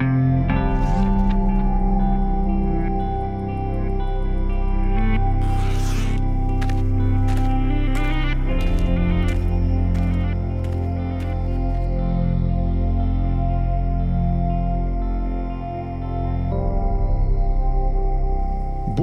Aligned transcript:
Música 0.00 0.57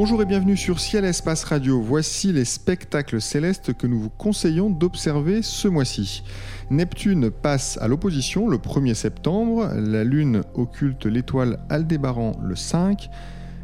Bonjour 0.05 0.21
et 0.21 0.25
bienvenue 0.25 0.55
sur 0.55 0.79
Ciel 0.79 1.03
Espace 1.03 1.43
Radio. 1.45 1.81
Voici 1.81 2.31
les 2.31 2.45
spectacles 2.45 3.19
célestes 3.19 3.73
que 3.73 3.87
nous 3.87 3.99
vous 3.99 4.11
conseillons 4.11 4.69
d'observer 4.69 5.41
ce 5.41 5.67
mois-ci. 5.67 6.21
Neptune 6.69 7.31
passe 7.31 7.79
à 7.81 7.87
l'opposition 7.87 8.47
le 8.47 8.57
1er 8.57 8.93
septembre, 8.93 9.67
la 9.73 10.03
Lune 10.03 10.43
occulte 10.53 11.07
l'étoile 11.07 11.57
Aldébaran 11.69 12.33
le 12.39 12.55
5, 12.55 13.09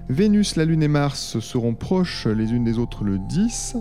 Vénus, 0.09 0.55
la 0.55 0.65
Lune 0.65 0.81
et 0.81 0.87
Mars 0.87 1.39
seront 1.41 1.75
proches 1.75 2.25
les 2.25 2.53
unes 2.53 2.63
des 2.63 2.79
autres 2.79 3.03
le 3.03 3.19
10, 3.19 3.75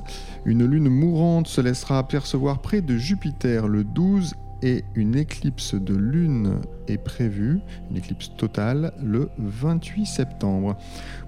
une 0.45 0.66
Lune 0.66 0.91
mourante 0.91 1.49
se 1.49 1.63
laissera 1.63 1.97
apercevoir 1.97 2.61
près 2.61 2.83
de 2.83 2.99
Jupiter 2.99 3.69
le 3.69 3.85
12 3.85 4.35
et 4.63 4.85
une 4.95 5.17
éclipse 5.17 5.75
de 5.75 5.95
lune 5.95 6.61
est 6.89 6.99
prévue, 6.99 7.61
une 7.91 7.97
éclipse 7.97 8.33
totale, 8.37 8.93
le 9.03 9.29
28 9.39 10.07
septembre. 10.07 10.77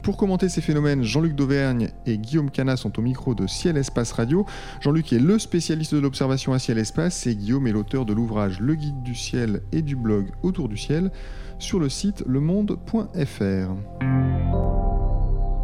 Pour 0.02 0.16
commenter 0.16 0.48
ces 0.48 0.60
phénomènes, 0.60 1.02
Jean-Luc 1.02 1.34
Dauvergne 1.34 1.90
et 2.06 2.18
Guillaume 2.18 2.50
Cana 2.50 2.76
sont 2.76 2.98
au 2.98 3.02
micro 3.02 3.34
de 3.34 3.46
Ciel 3.46 3.76
Espace 3.76 4.12
Radio. 4.12 4.46
Jean-Luc 4.80 5.12
est 5.12 5.18
le 5.18 5.38
spécialiste 5.38 5.94
de 5.94 6.00
l'observation 6.00 6.52
à 6.52 6.58
ciel 6.58 6.78
espace 6.78 7.26
et 7.26 7.36
Guillaume 7.36 7.66
est 7.66 7.72
l'auteur 7.72 8.04
de 8.04 8.12
l'ouvrage 8.12 8.60
Le 8.60 8.74
guide 8.74 9.02
du 9.02 9.14
ciel 9.14 9.62
et 9.72 9.82
du 9.82 9.96
blog 9.96 10.30
Autour 10.42 10.68
du 10.68 10.76
ciel 10.76 11.10
sur 11.58 11.78
le 11.78 11.88
site 11.88 12.24
lemonde.fr. 12.26 14.71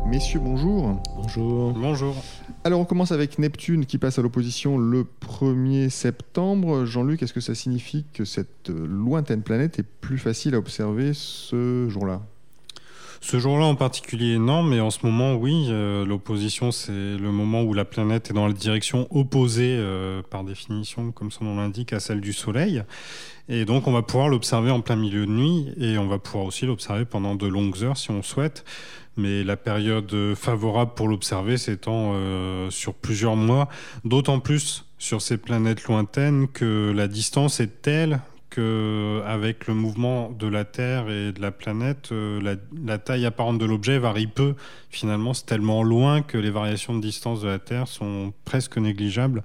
Messieurs, 0.09 0.41
bonjour. 0.41 1.03
Bonjour. 1.17 1.73
Bonjour. 1.75 2.17
Alors 2.65 2.81
on 2.81 2.87
commence 2.87 3.13
avec 3.13 3.39
Neptune 3.39 3.85
qui 3.85 3.99
passe 3.99 4.19
à 4.19 4.23
l'opposition 4.23 4.79
le 4.79 5.05
1er 5.21 5.91
septembre. 5.91 6.87
Jean-Luc, 6.87 7.23
est-ce 7.23 7.35
que 7.35 7.41
ça 7.41 7.55
signifie 7.55 8.07
que 8.15 8.25
cette 8.25 8.71
lointaine 8.71 9.43
planète 9.43 9.79
est 9.79 9.87
plus 10.01 10.17
facile 10.17 10.55
à 10.55 10.59
observer 10.59 11.13
ce 11.13 11.91
jour-là? 11.91 12.23
Ce 13.21 13.39
jour-là 13.39 13.67
en 13.67 13.75
particulier, 13.75 14.39
non, 14.39 14.63
mais 14.63 14.81
en 14.81 14.91
ce 14.91 15.05
moment, 15.05 15.35
oui. 15.35 15.67
Euh, 15.71 16.05
l'opposition, 16.05 16.71
c'est 16.71 16.93
le 16.93 17.31
moment 17.33 17.63
où 17.63 17.75
la 17.75 17.85
planète 17.85 18.31
est 18.31 18.35
dans 18.35 18.47
la 18.47 18.53
direction 18.53 19.09
opposée, 19.11 19.77
euh, 19.79 20.23
par 20.23 20.45
définition, 20.45 21.13
comme 21.13 21.31
son 21.31 21.45
nom 21.45 21.57
l'indique, 21.57 21.93
à 21.93 22.01
celle 22.01 22.21
du 22.21 22.33
Soleil. 22.33 22.85
Et 23.49 23.65
donc, 23.65 23.87
on 23.87 23.93
va 23.93 24.03
pouvoir 24.03 24.29
l'observer 24.29 24.71
en 24.71 24.81
plein 24.81 24.97
milieu 24.97 25.27
de 25.27 25.31
nuit 25.31 25.69
et 25.79 25.99
on 25.99 26.07
va 26.07 26.19
pouvoir 26.19 26.45
aussi 26.45 26.67
l'observer 26.67 27.05
pendant 27.05 27.35
de 27.35 27.47
longues 27.47 27.83
heures 27.83 27.97
si 27.97 28.11
on 28.11 28.23
souhaite 28.23 28.65
mais 29.19 29.43
la 29.43 29.57
période 29.57 30.35
favorable 30.35 30.93
pour 30.95 31.09
l'observer 31.09 31.59
s'étend 31.59 32.13
euh, 32.15 32.71
sur 32.71 32.95
plusieurs 32.95 33.37
mois, 33.37 33.69
d'autant 34.05 34.39
plus 34.39 34.87
sur 34.97 35.21
ces 35.21 35.37
planètes 35.37 35.85
lointaines 35.85 36.49
que 36.49 36.93
la 36.95 37.09
distance 37.09 37.61
est 37.61 37.83
telle 37.83 38.21
que 38.51 39.23
avec 39.27 39.67
le 39.67 39.75
mouvement 39.75 40.31
de 40.31 40.47
la 40.47 40.65
Terre 40.65 41.11
et 41.11 41.33
de 41.33 41.41
la 41.41 41.51
planète, 41.51 42.11
euh, 42.13 42.57
la, 42.85 42.99
taille 42.99 43.27
apparente 43.27 43.59
de 43.59 43.65
l'objet 43.65 43.99
varie 43.99 44.27
peu. 44.27 44.55
Finalement, 44.91 45.35
c'est 45.35 45.47
tellement 45.47 45.83
loin 45.83 46.23
que 46.23 46.39
les 46.39 46.51
variations 46.51 46.95
de 46.95 47.01
distance 47.01 47.43
de 47.43 47.49
la 47.49 47.59
Terre 47.59 47.89
sont 47.89 48.33
presque 48.45 48.79
négligeables. 48.79 49.43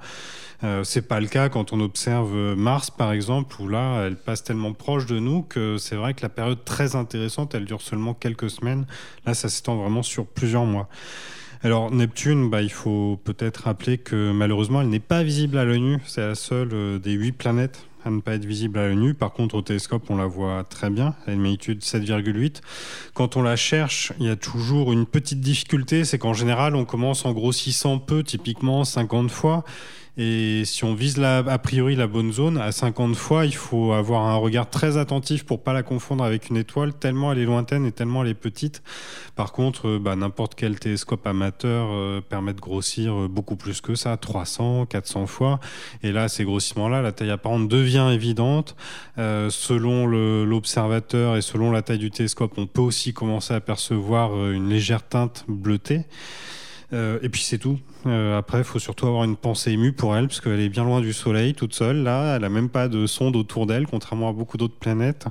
Euh, 0.63 0.83
c'est 0.83 1.07
pas 1.07 1.19
le 1.19 1.27
cas 1.27 1.49
quand 1.49 1.73
on 1.73 1.81
observe 1.81 2.55
Mars, 2.55 2.89
par 2.89 3.11
exemple, 3.11 3.55
où 3.61 3.67
là, 3.67 4.05
elle 4.05 4.15
passe 4.15 4.43
tellement 4.43 4.73
proche 4.73 5.05
de 5.05 5.19
nous 5.19 5.41
que 5.41 5.77
c'est 5.77 5.95
vrai 5.95 6.13
que 6.13 6.21
la 6.21 6.29
période 6.29 6.63
très 6.63 6.95
intéressante, 6.95 7.53
elle 7.55 7.65
dure 7.65 7.81
seulement 7.81 8.13
quelques 8.13 8.49
semaines. 8.49 8.85
Là, 9.25 9.33
ça 9.33 9.49
s'étend 9.49 9.75
vraiment 9.75 10.03
sur 10.03 10.25
plusieurs 10.25 10.65
mois. 10.65 10.87
Alors 11.63 11.91
Neptune, 11.91 12.49
bah, 12.49 12.61
il 12.61 12.71
faut 12.71 13.17
peut-être 13.23 13.63
rappeler 13.63 13.97
que 13.97 14.33
malheureusement, 14.33 14.81
elle 14.81 14.89
n'est 14.89 14.99
pas 14.99 15.23
visible 15.23 15.57
à 15.57 15.63
l'œil 15.63 15.79
nu. 15.79 15.97
C'est 16.05 16.19
la 16.19 16.35
seule 16.35 16.69
euh, 16.73 16.99
des 16.99 17.13
huit 17.13 17.31
planètes 17.31 17.85
à 18.05 18.09
ne 18.09 18.21
pas 18.21 18.35
être 18.35 18.45
visible 18.45 18.79
à 18.79 18.87
l'œil 18.87 18.97
nu. 18.97 19.13
Par 19.13 19.31
contre, 19.33 19.55
au 19.55 19.61
télescope, 19.61 20.03
on 20.09 20.17
la 20.17 20.25
voit 20.25 20.63
très 20.63 20.89
bien. 20.89 21.15
A 21.25 21.31
une 21.31 21.41
magnitude 21.41 21.81
7,8. 21.81 22.61
Quand 23.13 23.37
on 23.37 23.41
la 23.41 23.55
cherche, 23.55 24.13
il 24.19 24.25
y 24.25 24.29
a 24.29 24.35
toujours 24.35 24.91
une 24.91 25.05
petite 25.05 25.39
difficulté. 25.39 26.05
C'est 26.05 26.17
qu'en 26.17 26.33
général, 26.33 26.75
on 26.75 26.85
commence 26.85 27.25
en 27.25 27.31
grossissant 27.31 27.99
peu, 27.99 28.23
typiquement 28.23 28.83
50 28.83 29.31
fois. 29.31 29.63
Et 30.15 30.63
si 30.65 30.83
on 30.83 30.93
vise 30.93 31.17
la, 31.17 31.37
a 31.39 31.57
priori 31.57 31.95
la 31.95 32.05
bonne 32.05 32.31
zone, 32.31 32.59
à 32.59 32.71
50 32.71 33.15
fois, 33.15 33.45
il 33.45 33.55
faut 33.55 33.93
avoir 33.93 34.27
un 34.27 34.35
regard 34.35 34.69
très 34.69 34.97
attentif 34.97 35.43
pour 35.43 35.63
pas 35.63 35.73
la 35.73 35.81
confondre 35.81 36.23
avec 36.23 36.49
une 36.49 36.57
étoile, 36.57 36.93
tellement 36.93 37.31
elle 37.31 37.39
est 37.39 37.45
lointaine 37.45 37.85
et 37.87 37.91
tellement 37.91 38.23
elle 38.23 38.29
est 38.29 38.35
petite. 38.35 38.83
Par 39.35 39.51
contre, 39.51 39.87
euh, 39.87 39.99
bah, 39.99 40.15
n'importe 40.15 40.53
quel 40.53 40.79
télescope 40.79 41.25
amateur 41.25 41.87
euh, 41.91 42.21
permet 42.21 42.53
de 42.53 42.61
grossir 42.61 43.13
euh, 43.13 43.27
beaucoup 43.27 43.55
plus 43.55 43.81
que 43.81 43.95
ça, 43.95 44.15
300, 44.15 44.85
400 44.85 45.25
fois. 45.25 45.59
Et 46.03 46.11
là, 46.11 46.27
ces 46.27 46.43
groscissements-là, 46.43 47.01
la 47.01 47.11
taille 47.11 47.31
apparente 47.31 47.67
devient 47.67 48.11
évidente. 48.13 48.75
Euh, 49.17 49.49
selon 49.49 50.05
l'observateur 50.05 51.37
et 51.37 51.41
selon 51.41 51.71
la 51.71 51.81
taille 51.81 51.97
du 51.97 52.11
télescope, 52.11 52.53
on 52.57 52.67
peut 52.67 52.81
aussi 52.81 53.13
commencer 53.13 53.55
à 53.55 53.61
percevoir 53.61 54.51
une 54.51 54.69
légère 54.69 55.07
teinte 55.07 55.45
bleutée. 55.47 56.05
Euh, 56.93 57.19
et 57.21 57.29
puis 57.29 57.41
c'est 57.41 57.57
tout. 57.57 57.79
Euh, 58.05 58.37
après, 58.37 58.59
il 58.59 58.63
faut 58.63 58.79
surtout 58.79 59.07
avoir 59.07 59.23
une 59.23 59.35
pensée 59.35 59.71
émue 59.71 59.93
pour 59.93 60.15
elle, 60.15 60.27
parce 60.27 60.41
qu'elle 60.41 60.59
est 60.59 60.69
bien 60.69 60.83
loin 60.83 61.01
du 61.01 61.13
Soleil, 61.13 61.53
toute 61.53 61.73
seule. 61.73 62.03
Là, 62.03 62.35
elle 62.35 62.41
n'a 62.41 62.49
même 62.49 62.69
pas 62.69 62.87
de 62.87 63.05
sonde 63.07 63.35
autour 63.35 63.65
d'elle, 63.65 63.87
contrairement 63.87 64.29
à 64.29 64.33
beaucoup 64.33 64.57
d'autres 64.57 64.77
planètes. 64.77 65.25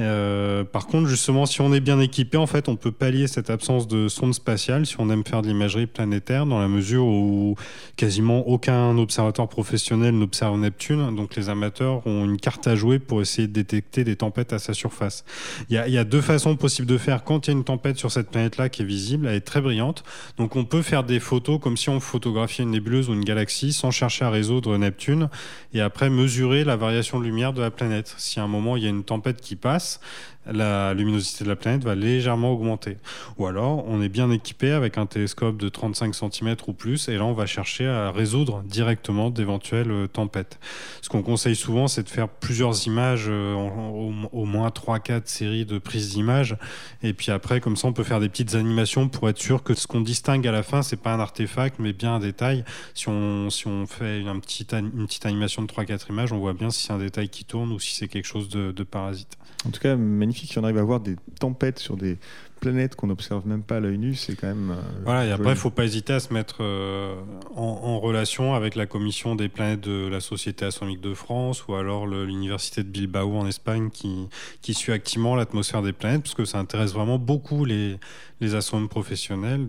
Euh, 0.00 0.64
par 0.64 0.86
contre, 0.86 1.08
justement, 1.08 1.46
si 1.46 1.60
on 1.60 1.72
est 1.72 1.80
bien 1.80 2.00
équipé, 2.00 2.36
en 2.36 2.46
fait, 2.46 2.68
on 2.68 2.76
peut 2.76 2.92
pallier 2.92 3.26
cette 3.26 3.50
absence 3.50 3.88
de 3.88 4.08
sonde 4.08 4.34
spatiale 4.34 4.86
si 4.86 4.96
on 4.98 5.08
aime 5.10 5.24
faire 5.24 5.42
de 5.42 5.48
l'imagerie 5.48 5.86
planétaire, 5.86 6.46
dans 6.46 6.60
la 6.60 6.68
mesure 6.68 7.04
où 7.06 7.56
quasiment 7.96 8.46
aucun 8.48 8.96
observateur 8.98 9.48
professionnel 9.48 10.16
n'observe 10.18 10.58
Neptune. 10.58 11.14
Donc, 11.14 11.36
les 11.36 11.48
amateurs 11.48 12.06
ont 12.06 12.24
une 12.24 12.36
carte 12.36 12.66
à 12.66 12.74
jouer 12.74 12.98
pour 12.98 13.20
essayer 13.22 13.48
de 13.48 13.52
détecter 13.52 14.04
des 14.04 14.16
tempêtes 14.16 14.52
à 14.52 14.58
sa 14.58 14.74
surface. 14.74 15.24
Il 15.70 15.76
y 15.76 15.78
a, 15.78 15.88
y 15.88 15.98
a 15.98 16.04
deux 16.04 16.20
façons 16.20 16.56
possibles 16.56 16.88
de 16.88 16.98
faire 16.98 17.24
quand 17.24 17.46
il 17.46 17.50
y 17.50 17.54
a 17.54 17.56
une 17.56 17.64
tempête 17.64 17.96
sur 17.98 18.10
cette 18.10 18.30
planète-là 18.30 18.68
qui 18.68 18.82
est 18.82 18.86
visible. 18.86 19.26
Elle 19.26 19.36
est 19.36 19.40
très 19.40 19.60
brillante. 19.60 20.04
Donc, 20.36 20.56
on 20.56 20.64
peut 20.64 20.82
faire 20.82 21.04
des 21.04 21.20
photos 21.20 21.60
comme 21.60 21.76
si 21.76 21.88
on 21.88 22.00
photographiait 22.02 22.64
une 22.64 22.70
nébuleuse 22.70 23.08
ou 23.08 23.14
une 23.14 23.24
galaxie 23.24 23.72
sans 23.72 23.90
chercher 23.90 24.24
à 24.24 24.30
résoudre 24.30 24.76
Neptune 24.76 25.28
et 25.72 25.80
après 25.80 26.10
mesurer 26.10 26.64
la 26.64 26.76
variation 26.76 27.18
de 27.18 27.24
lumière 27.24 27.52
de 27.52 27.60
la 27.60 27.70
planète. 27.70 28.14
Si 28.18 28.40
à 28.40 28.42
un 28.42 28.48
moment 28.48 28.76
il 28.76 28.82
y 28.82 28.86
a 28.86 28.90
une 28.90 29.04
tempête 29.04 29.40
qui 29.40 29.56
passe, 29.56 30.00
la 30.46 30.94
luminosité 30.94 31.44
de 31.44 31.48
la 31.48 31.56
planète 31.56 31.84
va 31.84 31.94
légèrement 31.94 32.52
augmenter. 32.52 32.96
Ou 33.38 33.46
alors, 33.46 33.86
on 33.86 34.02
est 34.02 34.08
bien 34.08 34.30
équipé 34.30 34.72
avec 34.72 34.98
un 34.98 35.06
télescope 35.06 35.56
de 35.56 35.68
35 35.68 36.14
cm 36.14 36.56
ou 36.66 36.72
plus, 36.72 37.08
et 37.08 37.16
là, 37.16 37.24
on 37.24 37.32
va 37.32 37.46
chercher 37.46 37.86
à 37.86 38.10
résoudre 38.10 38.62
directement 38.64 39.30
d'éventuelles 39.30 39.90
euh, 39.90 40.06
tempêtes. 40.06 40.58
Ce 41.00 41.08
qu'on 41.08 41.22
conseille 41.22 41.56
souvent, 41.56 41.86
c'est 41.86 42.02
de 42.02 42.08
faire 42.08 42.28
plusieurs 42.28 42.86
images, 42.86 43.26
euh, 43.28 43.54
au, 43.54 44.44
moins 44.44 44.68
3-4 44.68 45.22
séries 45.26 45.64
de 45.64 45.78
prises 45.78 46.10
d'images, 46.10 46.56
et 47.02 47.12
puis 47.12 47.30
après, 47.30 47.60
comme 47.60 47.76
ça, 47.76 47.88
on 47.88 47.92
peut 47.92 48.04
faire 48.04 48.20
des 48.20 48.28
petites 48.28 48.54
animations 48.54 49.08
pour 49.08 49.28
être 49.28 49.38
sûr 49.38 49.62
que 49.62 49.74
ce 49.74 49.86
qu'on 49.86 50.00
distingue 50.00 50.46
à 50.46 50.52
la 50.52 50.62
fin, 50.62 50.82
c'est 50.82 50.96
pas 50.96 51.14
un 51.14 51.20
artefact, 51.20 51.76
mais 51.78 51.92
bien 51.92 52.16
un 52.16 52.20
détail. 52.20 52.64
Si 52.94 53.08
on, 53.08 53.50
si 53.50 53.66
on 53.68 53.86
fait 53.86 54.20
une 54.20 54.40
petite, 54.40 54.72
une 54.72 55.06
petite 55.06 55.26
animation 55.26 55.62
de 55.62 55.68
3-4 55.68 56.08
images, 56.10 56.32
on 56.32 56.38
voit 56.38 56.54
bien 56.54 56.70
si 56.70 56.86
c'est 56.86 56.92
un 56.92 56.98
détail 56.98 57.28
qui 57.28 57.44
tourne 57.44 57.72
ou 57.72 57.78
si 57.78 57.94
c'est 57.94 58.08
quelque 58.08 58.26
chose 58.26 58.48
de, 58.48 58.72
de 58.72 58.82
parasite. 58.82 59.38
En 59.66 59.70
tout 59.70 59.80
cas, 59.80 59.94
si 60.32 60.58
on 60.58 60.64
arrive 60.64 60.78
à 60.78 60.82
voir 60.82 61.00
des 61.00 61.16
tempêtes 61.38 61.78
sur 61.78 61.96
des 61.96 62.18
planètes 62.62 62.94
qu'on 62.94 63.08
n'observe 63.08 63.46
même 63.46 63.64
pas 63.64 63.76
à 63.76 63.80
l'œil 63.80 63.98
nu, 63.98 64.14
c'est 64.14 64.36
quand 64.36 64.46
même. 64.46 64.70
Euh, 64.70 65.02
voilà, 65.04 65.26
et 65.26 65.32
après, 65.32 65.50
il 65.50 65.54
ne 65.54 65.54
faut 65.56 65.70
pas 65.70 65.84
hésiter 65.84 66.12
à 66.12 66.20
se 66.20 66.32
mettre 66.32 66.58
euh, 66.60 67.16
en, 67.56 67.98
relation 67.98 68.54
avec 68.54 68.76
la 68.76 68.86
commission 68.86 69.34
des 69.34 69.48
planètes 69.48 69.80
de 69.80 70.06
la 70.06 70.20
Société 70.20 70.64
astronomique 70.64 71.00
de 71.00 71.12
France 71.12 71.66
ou 71.66 71.74
alors 71.74 72.06
l'Université 72.06 72.84
de 72.84 72.88
Bilbao 72.88 73.36
en 73.36 73.46
Espagne 73.46 73.90
qui, 73.90 74.28
qui 74.60 74.74
suit 74.74 74.92
activement 74.92 75.34
l'atmosphère 75.34 75.82
des 75.82 75.92
planètes, 75.92 76.22
parce 76.22 76.34
que 76.34 76.44
ça 76.44 76.58
intéresse 76.58 76.92
vraiment 76.92 77.18
beaucoup 77.18 77.64
les, 77.64 77.98
les 78.40 78.54
astronomes 78.54 78.88
professionnels 78.88 79.66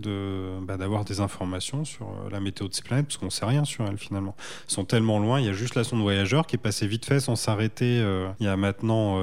bah, 0.62 0.76
d'avoir 0.76 1.04
des 1.04 1.20
informations 1.20 1.84
sur 1.84 2.06
euh, 2.06 2.30
la 2.30 2.38
météo 2.38 2.68
de 2.68 2.74
ces 2.74 2.82
planètes, 2.82 3.06
parce 3.06 3.16
qu'on 3.16 3.26
ne 3.26 3.30
sait 3.30 3.46
rien 3.46 3.64
sur 3.64 3.84
elles 3.86 3.98
finalement. 3.98 4.36
Elles 4.68 4.74
sont 4.74 4.84
tellement 4.84 5.18
loin, 5.18 5.40
il 5.40 5.46
y 5.46 5.50
a 5.50 5.52
juste 5.52 5.74
la 5.74 5.82
sonde 5.82 6.00
voyageur 6.00 6.46
qui 6.46 6.54
est 6.54 6.58
passée 6.58 6.86
vite 6.86 7.04
fait 7.04 7.18
sans 7.18 7.34
s'arrêter 7.34 8.04
il 8.38 8.46
y 8.46 8.48
a 8.48 8.56
maintenant. 8.56 9.18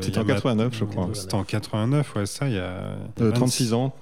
C'était 0.00 0.18
en 0.18 0.24
89, 0.24 0.74
je 0.74 0.84
crois. 0.86 1.10
C'était 1.12 1.34
en 1.34 1.44
89, 1.44 2.16
ouais, 2.16 2.26
ça, 2.26 2.48
il 2.48 2.54
y 2.54 2.58
a 2.58 2.69
36 3.16 3.72
euh, 3.72 3.76
ans. 3.76 3.94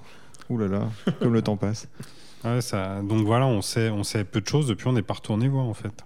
Ouh 0.49 0.57
là 0.57 0.67
là, 0.67 0.89
comme 1.19 1.33
le 1.33 1.41
temps 1.41 1.57
passe. 1.57 1.87
ça, 2.61 3.01
donc 3.01 3.25
voilà, 3.25 3.45
on 3.45 3.61
sait, 3.61 3.89
on 3.89 4.03
sait 4.03 4.23
peu 4.23 4.41
de 4.41 4.47
choses 4.47 4.67
depuis, 4.67 4.87
on 4.87 4.93
n'est 4.93 5.01
pas 5.01 5.13
retourné 5.13 5.47
voir 5.47 5.65
en 5.65 5.73
fait. 5.73 6.03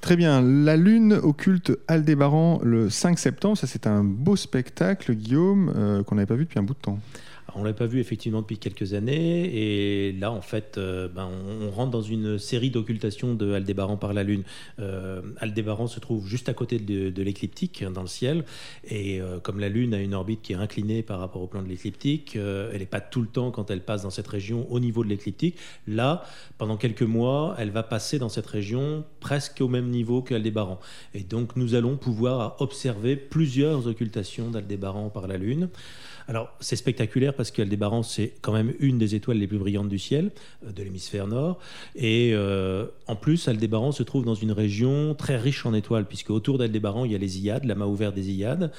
Très 0.00 0.16
bien. 0.16 0.40
La 0.40 0.76
Lune 0.76 1.12
occulte 1.12 1.76
Aldébaran 1.86 2.60
le 2.62 2.88
5 2.88 3.18
septembre. 3.18 3.58
Ça, 3.58 3.66
c'est 3.66 3.86
un 3.86 4.02
beau 4.02 4.34
spectacle, 4.34 5.14
Guillaume, 5.14 5.72
euh, 5.76 6.02
qu'on 6.02 6.14
n'avait 6.14 6.26
pas 6.26 6.36
vu 6.36 6.44
depuis 6.44 6.58
un 6.58 6.62
bout 6.62 6.74
de 6.74 6.78
temps. 6.78 6.98
On 7.54 7.60
ne 7.60 7.66
l'a 7.66 7.72
pas 7.72 7.86
vu 7.86 8.00
effectivement 8.00 8.40
depuis 8.40 8.58
quelques 8.58 8.94
années, 8.94 9.50
et 9.52 10.12
là, 10.12 10.30
en 10.30 10.40
fait, 10.40 10.76
euh, 10.78 11.08
ben, 11.08 11.28
on, 11.62 11.70
rentre 11.70 11.90
dans 11.90 12.02
une 12.02 12.38
série 12.38 12.70
d'occultations 12.70 13.34
de 13.34 13.60
par 14.00 14.12
la 14.12 14.22
Lune. 14.22 14.42
Euh, 14.78 15.22
Aldébaran 15.38 15.86
se 15.86 16.00
trouve 16.00 16.26
juste 16.26 16.48
à 16.48 16.54
côté 16.54 16.78
de, 16.78 17.22
l'écliptique, 17.22 17.82
hein, 17.82 17.90
dans 17.90 18.02
le 18.02 18.08
ciel, 18.08 18.44
et 18.84 19.20
euh, 19.20 19.38
comme 19.40 19.60
la 19.60 19.68
Lune 19.68 19.94
a 19.94 20.00
une 20.00 20.14
orbite 20.14 20.42
qui 20.42 20.52
est 20.52 20.56
inclinée 20.56 21.02
par 21.02 21.20
rapport 21.20 21.42
au 21.42 21.46
plan 21.46 21.62
de 21.62 21.68
l'écliptique, 21.68 22.36
elle 22.36 22.78
n'est 22.78 22.86
pas 22.86 23.00
tout 23.00 23.20
le 23.20 23.28
temps, 23.28 23.50
quand 23.50 23.70
elle 23.70 23.82
passe 23.82 24.02
dans 24.02 24.10
cette 24.10 24.28
région, 24.28 24.70
au 24.70 24.80
niveau 24.80 25.04
de 25.04 25.08
l'écliptique. 25.08 25.56
Là, 25.86 26.24
pendant 26.58 26.76
quelques 26.76 27.02
mois, 27.02 27.54
elle 27.58 27.70
va 27.70 27.82
passer 27.82 28.18
dans 28.18 28.28
cette 28.28 28.46
région 28.46 29.04
presque 29.20 29.60
au 29.60 29.68
même 29.68 29.88
niveau 29.88 30.22
qu'Aldébaran. 30.22 30.80
Et 31.14 31.20
donc, 31.20 31.56
nous 31.56 31.74
allons 31.74 31.96
pouvoir 31.96 32.56
observer 32.60 33.16
plusieurs 33.16 33.86
occultations 33.86 34.50
d'Aldébaran 34.50 35.10
par 35.10 35.26
la 35.26 35.36
Lune. 35.36 35.68
Alors, 36.28 36.52
c'est 36.60 36.76
spectaculaire 36.76 37.34
parce 37.34 37.50
qu'Aldébaran, 37.50 38.02
c'est 38.02 38.32
quand 38.40 38.52
même 38.52 38.72
une 38.78 38.98
des 38.98 39.14
étoiles 39.14 39.38
les 39.38 39.46
plus 39.46 39.58
brillantes 39.58 39.88
du 39.88 39.98
ciel, 39.98 40.30
euh, 40.66 40.72
de 40.72 40.82
l'hémisphère 40.82 41.26
nord. 41.26 41.58
Et 41.96 42.32
euh, 42.34 42.86
en 43.06 43.16
plus, 43.16 43.48
Aldébaran 43.48 43.92
se 43.92 44.02
trouve 44.02 44.24
dans 44.24 44.34
une 44.34 44.52
région 44.52 45.14
très 45.14 45.36
riche 45.36 45.66
en 45.66 45.74
étoiles, 45.74 46.06
puisque 46.06 46.30
autour 46.30 46.58
d'Aldébaran, 46.58 47.04
il 47.04 47.12
y 47.12 47.14
a 47.14 47.18
les 47.18 47.40
Iades, 47.40 47.64
la 47.64 47.74
main 47.74 47.86
ouverte 47.86 48.14
des 48.14 48.30
Iades. 48.30 48.72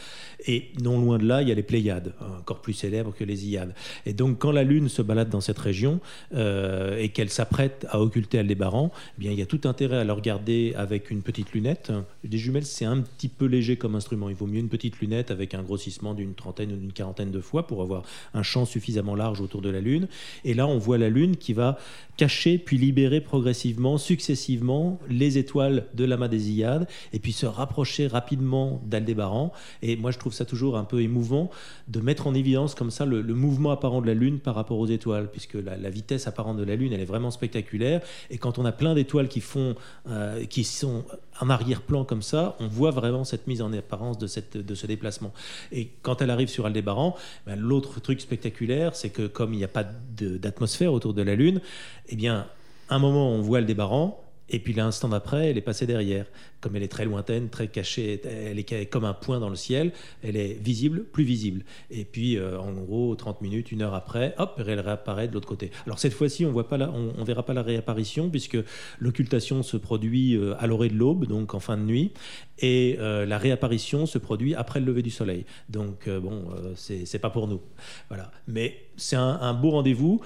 Et 0.47 0.69
non 0.81 0.99
loin 0.99 1.17
de 1.17 1.25
là, 1.25 1.41
il 1.41 1.49
y 1.49 1.51
a 1.51 1.55
les 1.55 1.63
Pléiades, 1.63 2.13
encore 2.39 2.61
plus 2.61 2.73
célèbres 2.73 3.13
que 3.13 3.23
les 3.23 3.47
Iades. 3.47 3.73
Et 4.05 4.13
donc, 4.13 4.39
quand 4.39 4.51
la 4.51 4.63
Lune 4.63 4.89
se 4.89 5.01
balade 5.01 5.29
dans 5.29 5.41
cette 5.41 5.59
région 5.59 5.99
euh, 6.33 6.97
et 6.97 7.09
qu'elle 7.09 7.29
s'apprête 7.29 7.85
à 7.89 8.01
occulter 8.01 8.39
Aldébaran, 8.39 8.91
eh 9.17 9.21
bien, 9.21 9.31
il 9.31 9.39
y 9.39 9.41
a 9.41 9.45
tout 9.45 9.61
intérêt 9.65 9.97
à 9.97 10.03
le 10.03 10.13
regarder 10.13 10.73
avec 10.75 11.11
une 11.11 11.21
petite 11.21 11.53
lunette. 11.53 11.91
Des 12.23 12.37
jumelles, 12.37 12.65
c'est 12.65 12.85
un 12.85 13.01
petit 13.01 13.27
peu 13.27 13.45
léger 13.45 13.77
comme 13.77 13.95
instrument. 13.95 14.29
Il 14.29 14.35
vaut 14.35 14.47
mieux 14.47 14.59
une 14.59 14.69
petite 14.69 14.99
lunette 14.99 15.31
avec 15.31 15.53
un 15.53 15.63
grossissement 15.63 16.13
d'une 16.13 16.33
trentaine 16.33 16.73
ou 16.73 16.75
d'une 16.75 16.93
quarantaine 16.93 17.30
de 17.31 17.41
fois 17.41 17.67
pour 17.67 17.81
avoir 17.81 18.03
un 18.33 18.43
champ 18.43 18.65
suffisamment 18.65 19.15
large 19.15 19.41
autour 19.41 19.61
de 19.61 19.69
la 19.69 19.81
Lune. 19.81 20.07
Et 20.43 20.53
là, 20.53 20.67
on 20.67 20.77
voit 20.77 20.97
la 20.97 21.09
Lune 21.09 21.37
qui 21.37 21.53
va 21.53 21.77
cacher 22.17 22.57
puis 22.57 22.77
libérer 22.77 23.21
progressivement, 23.21 23.97
successivement, 23.97 24.99
les 25.09 25.37
étoiles 25.37 25.85
de 25.95 26.05
l'amas 26.05 26.27
des 26.27 26.51
Iades 26.51 26.87
et 27.13 27.19
puis 27.19 27.31
se 27.31 27.45
rapprocher 27.45 28.07
rapidement 28.07 28.81
d'Aldébaran. 28.85 29.51
Et 29.81 29.95
moi, 29.95 30.11
je 30.11 30.19
trouve 30.19 30.33
ça 30.33 30.45
toujours 30.45 30.77
un 30.77 30.83
peu 30.83 31.01
émouvant 31.01 31.49
de 31.87 31.99
mettre 31.99 32.27
en 32.27 32.33
évidence 32.33 32.75
comme 32.75 32.91
ça 32.91 33.05
le, 33.05 33.23
mouvement 33.33 33.71
apparent 33.71 34.01
de 34.01 34.07
la 34.07 34.13
Lune 34.13 34.39
par 34.39 34.55
rapport 34.55 34.77
aux 34.77 34.87
étoiles, 34.87 35.29
puisque 35.31 35.55
la, 35.55 35.89
vitesse 35.89 36.27
apparente 36.27 36.57
de 36.57 36.63
la 36.63 36.75
Lune, 36.75 36.93
elle 36.93 37.01
est 37.01 37.05
vraiment 37.05 37.31
spectaculaire. 37.31 38.01
Et 38.29 38.37
quand 38.37 38.59
on 38.59 38.65
a 38.65 38.71
plein 38.71 38.93
d'étoiles 38.93 39.27
qui 39.27 39.41
font, 39.41 39.75
euh, 40.07 40.45
qui 40.45 40.63
sont 40.63 41.03
en 41.39 41.49
arrière-plan 41.49 42.05
comme 42.05 42.21
ça, 42.21 42.55
on 42.59 42.67
voit 42.67 42.91
vraiment 42.91 43.23
cette 43.23 43.47
mise 43.47 43.61
en 43.61 43.73
apparence 43.73 44.17
de, 44.17 44.27
cette, 44.27 44.57
de 44.57 44.75
ce 44.75 44.85
déplacement. 44.85 45.33
Et 45.71 45.89
quand 46.01 46.21
elle 46.21 46.29
arrive 46.29 46.49
sur 46.49 46.65
Aldébaran, 46.65 47.15
ben, 47.45 47.59
l'autre 47.59 47.99
truc 47.99 48.21
spectaculaire, 48.21 48.95
c'est 48.95 49.09
que 49.09 49.27
comme 49.27 49.53
il 49.53 49.57
n'y 49.57 49.63
a 49.63 49.69
pas 49.69 49.83
d'atmosphère 49.83 50.93
autour 50.93 51.13
de 51.13 51.21
la 51.21 51.35
Lune, 51.35 51.61
eh 52.07 52.15
bien, 52.15 52.47
un 52.89 52.99
moment, 52.99 53.31
on 53.31 53.41
voit 53.41 53.59
Aldébaran, 53.59 54.23
et 54.49 54.59
puis 54.59 54.73
l'instant 54.73 55.09
d'après, 55.09 55.49
elle 55.49 55.57
est 55.57 55.61
passée 55.61 55.87
derrière 55.87 56.25
comme 56.61 56.75
elle 56.75 56.83
est 56.83 56.87
très 56.87 57.05
lointaine, 57.05 57.49
très 57.49 57.67
cachée, 57.67 58.21
elle 58.23 58.59
est 58.59 58.85
comme 58.85 59.05
un 59.05 59.13
point 59.13 59.39
dans 59.39 59.49
le 59.49 59.55
ciel, 59.55 59.91
elle 60.23 60.37
est 60.37 60.53
visible, 60.53 61.03
plus 61.03 61.23
visible. 61.23 61.65
Et 61.89 62.05
puis, 62.05 62.37
euh, 62.37 62.59
en 62.59 62.71
gros, 62.71 63.15
30 63.15 63.41
minutes, 63.41 63.71
une 63.71 63.81
heure 63.81 63.95
après, 63.95 64.35
hop, 64.37 64.61
elle 64.65 64.79
réapparaît 64.79 65.27
de 65.27 65.33
l'autre 65.33 65.47
côté. 65.47 65.71
Alors 65.85 65.99
cette 65.99 66.13
fois-ci, 66.13 66.45
on 66.45 66.51
ne 66.51 67.23
verra 67.25 67.43
pas 67.43 67.53
la 67.53 67.63
réapparition 67.63 68.29
puisque 68.29 68.57
l'occultation 68.99 69.63
se 69.63 69.75
produit 69.77 70.35
euh, 70.35 70.53
à 70.59 70.67
l'orée 70.67 70.89
de 70.89 70.95
l'aube, 70.95 71.25
donc 71.25 71.55
en 71.55 71.59
fin 71.59 71.77
de 71.77 71.83
nuit, 71.83 72.11
et 72.59 72.97
euh, 72.99 73.25
la 73.25 73.37
réapparition 73.37 74.05
se 74.05 74.19
produit 74.19 74.53
après 74.53 74.79
le 74.79 74.85
lever 74.85 75.01
du 75.01 75.09
soleil. 75.09 75.45
Donc 75.69 76.07
bon, 76.07 76.45
c'est 76.75 77.19
pas 77.19 77.29
pour 77.29 77.47
nous. 77.47 77.61
Voilà. 78.09 78.31
Mais 78.47 78.77
c'est 78.97 79.15
un, 79.15 79.53
beau 79.53 79.71
rendez-vous. 79.71 80.21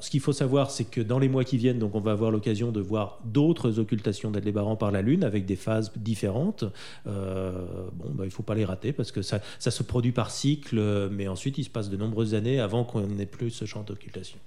Ce 0.00 0.08
qu'il 0.08 0.20
faut 0.20 0.32
savoir, 0.32 0.70
c'est 0.70 0.84
que 0.84 1.00
dans 1.00 1.18
les 1.18 1.28
mois 1.28 1.44
qui 1.44 1.56
viennent, 1.56 1.78
donc 1.78 1.94
on 1.94 2.00
va 2.00 2.12
avoir 2.12 2.30
l'occasion 2.30 2.70
de 2.70 2.80
voir 2.80 3.18
d'autres 3.24 3.78
occultations 3.78 4.30
d'Adlébaran 4.30 4.76
par 4.76 4.92
la 4.92 5.02
Lune 5.02 5.24
avec 5.24 5.46
des 5.46 5.56
phases 5.56 5.79
différentes, 5.96 6.64
euh, 7.06 7.52
bon, 7.92 8.10
bah, 8.10 8.24
il 8.24 8.28
ne 8.28 8.32
faut 8.32 8.42
pas 8.42 8.54
les 8.54 8.64
rater 8.64 8.92
parce 8.92 9.12
que 9.12 9.22
ça, 9.22 9.40
ça, 9.58 9.70
se 9.70 9.82
produit 9.82 10.12
par 10.12 10.30
cycle, 10.30 11.08
mais 11.10 11.28
ensuite 11.28 11.58
il 11.58 11.64
se 11.64 11.70
passe 11.70 11.90
de 11.90 11.96
nombreuses 11.96 12.34
années 12.34 12.60
avant 12.60 12.84
qu'on 12.84 13.06
n'ait 13.06 13.26
plus 13.26 13.50
ce 13.50 13.64
genre 13.64 13.84
d'occultation. 13.84 14.38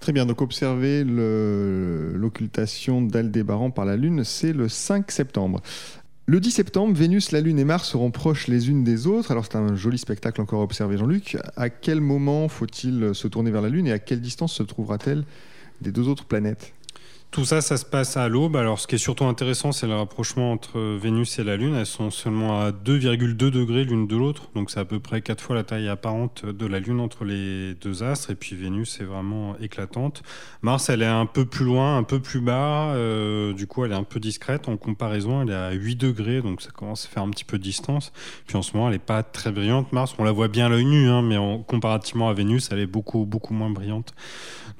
Très 0.00 0.12
bien, 0.12 0.24
donc 0.24 0.40
observer 0.40 1.04
l'occultation 1.04 3.02
d'Aldébaran 3.02 3.70
par 3.70 3.84
la 3.84 3.96
Lune, 3.96 4.24
c'est 4.24 4.54
le 4.54 4.68
5 4.68 5.10
septembre. 5.10 5.60
Le 6.24 6.40
10 6.40 6.52
septembre, 6.52 6.94
Vénus, 6.94 7.32
la 7.32 7.40
Lune 7.40 7.58
et 7.58 7.64
Mars 7.64 7.88
seront 7.90 8.10
proches 8.10 8.46
les 8.46 8.70
unes 8.70 8.84
des 8.84 9.06
autres. 9.06 9.30
Alors 9.30 9.44
c'est 9.44 9.56
un 9.56 9.74
joli 9.74 9.98
spectacle 9.98 10.40
encore 10.40 10.60
à 10.60 10.64
observer, 10.64 10.96
Jean-Luc. 10.96 11.36
À 11.56 11.68
quel 11.68 12.00
moment 12.00 12.48
faut-il 12.48 13.14
se 13.14 13.28
tourner 13.28 13.50
vers 13.50 13.62
la 13.62 13.68
Lune 13.68 13.88
et 13.88 13.92
à 13.92 13.98
quelle 13.98 14.20
distance 14.20 14.54
se 14.54 14.62
trouvera-t-elle 14.62 15.24
des 15.80 15.92
deux 15.92 16.08
autres 16.08 16.24
planètes? 16.24 16.72
Tout 17.30 17.44
ça, 17.44 17.60
ça 17.60 17.76
se 17.76 17.84
passe 17.84 18.16
à 18.16 18.28
l'aube. 18.28 18.56
Alors, 18.56 18.80
ce 18.80 18.88
qui 18.88 18.96
est 18.96 18.98
surtout 18.98 19.24
intéressant, 19.24 19.70
c'est 19.70 19.86
le 19.86 19.94
rapprochement 19.94 20.50
entre 20.50 20.80
Vénus 20.80 21.38
et 21.38 21.44
la 21.44 21.56
Lune. 21.56 21.76
Elles 21.76 21.86
sont 21.86 22.10
seulement 22.10 22.60
à 22.60 22.72
2,2 22.72 23.34
degrés 23.50 23.84
l'une 23.84 24.08
de 24.08 24.16
l'autre. 24.16 24.50
Donc, 24.56 24.72
c'est 24.72 24.80
à 24.80 24.84
peu 24.84 24.98
près 24.98 25.22
quatre 25.22 25.40
fois 25.40 25.54
la 25.54 25.62
taille 25.62 25.88
apparente 25.88 26.44
de 26.44 26.66
la 26.66 26.80
Lune 26.80 26.98
entre 26.98 27.24
les 27.24 27.74
deux 27.74 28.02
astres. 28.02 28.30
Et 28.30 28.34
puis, 28.34 28.56
Vénus 28.56 29.00
est 29.00 29.04
vraiment 29.04 29.56
éclatante. 29.58 30.24
Mars, 30.62 30.90
elle 30.90 31.02
est 31.02 31.06
un 31.06 31.26
peu 31.26 31.44
plus 31.44 31.64
loin, 31.64 31.96
un 31.96 32.02
peu 32.02 32.18
plus 32.18 32.40
bas. 32.40 32.94
Euh, 32.94 33.52
du 33.52 33.68
coup, 33.68 33.84
elle 33.84 33.92
est 33.92 33.96
un 33.96 34.02
peu 34.02 34.18
discrète. 34.18 34.68
En 34.68 34.76
comparaison, 34.76 35.42
elle 35.42 35.50
est 35.50 35.54
à 35.54 35.70
8 35.70 35.94
degrés. 35.94 36.42
Donc, 36.42 36.60
ça 36.62 36.70
commence 36.72 37.06
à 37.06 37.08
faire 37.10 37.22
un 37.22 37.30
petit 37.30 37.44
peu 37.44 37.58
de 37.58 37.62
distance. 37.62 38.12
Puis, 38.48 38.56
en 38.56 38.62
ce 38.62 38.76
moment, 38.76 38.88
elle 38.88 38.94
n'est 38.94 38.98
pas 38.98 39.22
très 39.22 39.52
brillante. 39.52 39.92
Mars, 39.92 40.16
on 40.18 40.24
la 40.24 40.32
voit 40.32 40.48
bien 40.48 40.66
à 40.66 40.68
l'œil 40.68 40.84
nu, 40.84 41.08
hein, 41.08 41.22
mais 41.22 41.36
en, 41.36 41.58
comparativement 41.58 42.28
à 42.28 42.34
Vénus, 42.34 42.70
elle 42.72 42.80
est 42.80 42.86
beaucoup, 42.86 43.24
beaucoup 43.24 43.54
moins 43.54 43.70
brillante. 43.70 44.14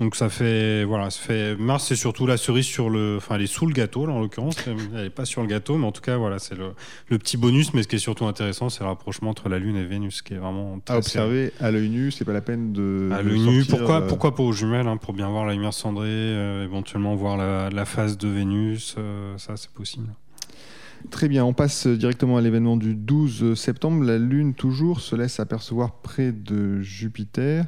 Donc, 0.00 0.17
ça 0.17 0.29
fait. 0.29 0.82
Voilà, 0.82 1.11
ça 1.11 1.20
fait. 1.20 1.56
Mars, 1.56 1.85
c'est 1.87 1.97
surtout 1.97 2.26
la 2.26 2.38
cerise 2.40 2.66
sur 2.66 2.90
le. 2.90 3.16
Enfin, 3.19 3.37
elle 3.37 3.42
est 3.42 3.46
sous 3.46 3.66
le 3.66 3.72
gâteau, 3.72 4.06
là, 4.06 4.12
en 4.12 4.20
l'occurrence. 4.20 4.56
Elle 4.66 5.02
n'est 5.04 5.10
pas 5.10 5.25
sur 5.25 5.42
le 5.42 5.48
gâteau, 5.48 5.76
mais 5.76 5.87
en 5.87 5.92
tout 5.92 6.00
cas, 6.00 6.16
voilà, 6.16 6.38
c'est 6.38 6.54
le, 6.54 6.72
le, 7.08 7.19
petit 7.19 7.37
bonus. 7.37 7.72
Mais 7.75 7.82
ce 7.82 7.88
qui 7.88 7.96
est 7.96 8.00
surtout 8.00 8.26
intéressant, 8.26 8.69
c'est 8.69 8.81
le 8.81 8.88
rapprochement 8.88 9.31
entre 9.31 9.48
la 9.48 9.58
Lune 9.58 9.76
et 9.76 9.84
Vénus, 9.84 10.22
qui 10.22 10.34
est 10.34 10.38
vraiment. 10.38 10.81
à 10.88 10.96
observer 10.96 11.52
à 11.60 11.70
l'œil 11.70 11.88
nu, 11.88 12.10
c'est 12.10 12.25
pas 12.25 12.32
la 12.32 12.40
peine 12.40 12.72
de. 12.72 13.10
À 13.12 13.22
l'œil 13.22 13.40
nu, 13.40 13.64
pourquoi, 13.64 14.02
euh, 14.02 14.06
pourquoi 14.06 14.34
pas 14.34 14.42
aux 14.42 14.52
jumelles, 14.52 14.88
hein, 14.88 14.96
pour 14.96 15.12
bien 15.12 15.28
voir 15.28 15.46
la 15.46 15.52
lumière 15.52 15.75
cendrée, 15.75 16.08
euh, 16.08 16.64
éventuellement 16.64 17.14
voir 17.14 17.37
la, 17.37 17.70
la, 17.70 17.84
phase 17.84 18.19
de 18.19 18.28
Vénus, 18.28 18.96
euh, 18.98 19.37
ça, 19.38 19.56
c'est 19.56 19.70
possible. 19.70 20.08
Très 21.08 21.28
bien, 21.28 21.44
on 21.44 21.54
passe 21.54 21.87
directement 21.87 22.37
à 22.37 22.40
l'événement 22.42 22.76
du 22.76 22.94
12 22.94 23.54
septembre. 23.54 24.04
La 24.04 24.19
Lune, 24.19 24.54
toujours, 24.54 25.00
se 25.00 25.16
laisse 25.16 25.40
apercevoir 25.40 25.92
près 26.02 26.31
de 26.31 26.82
Jupiter. 26.82 27.64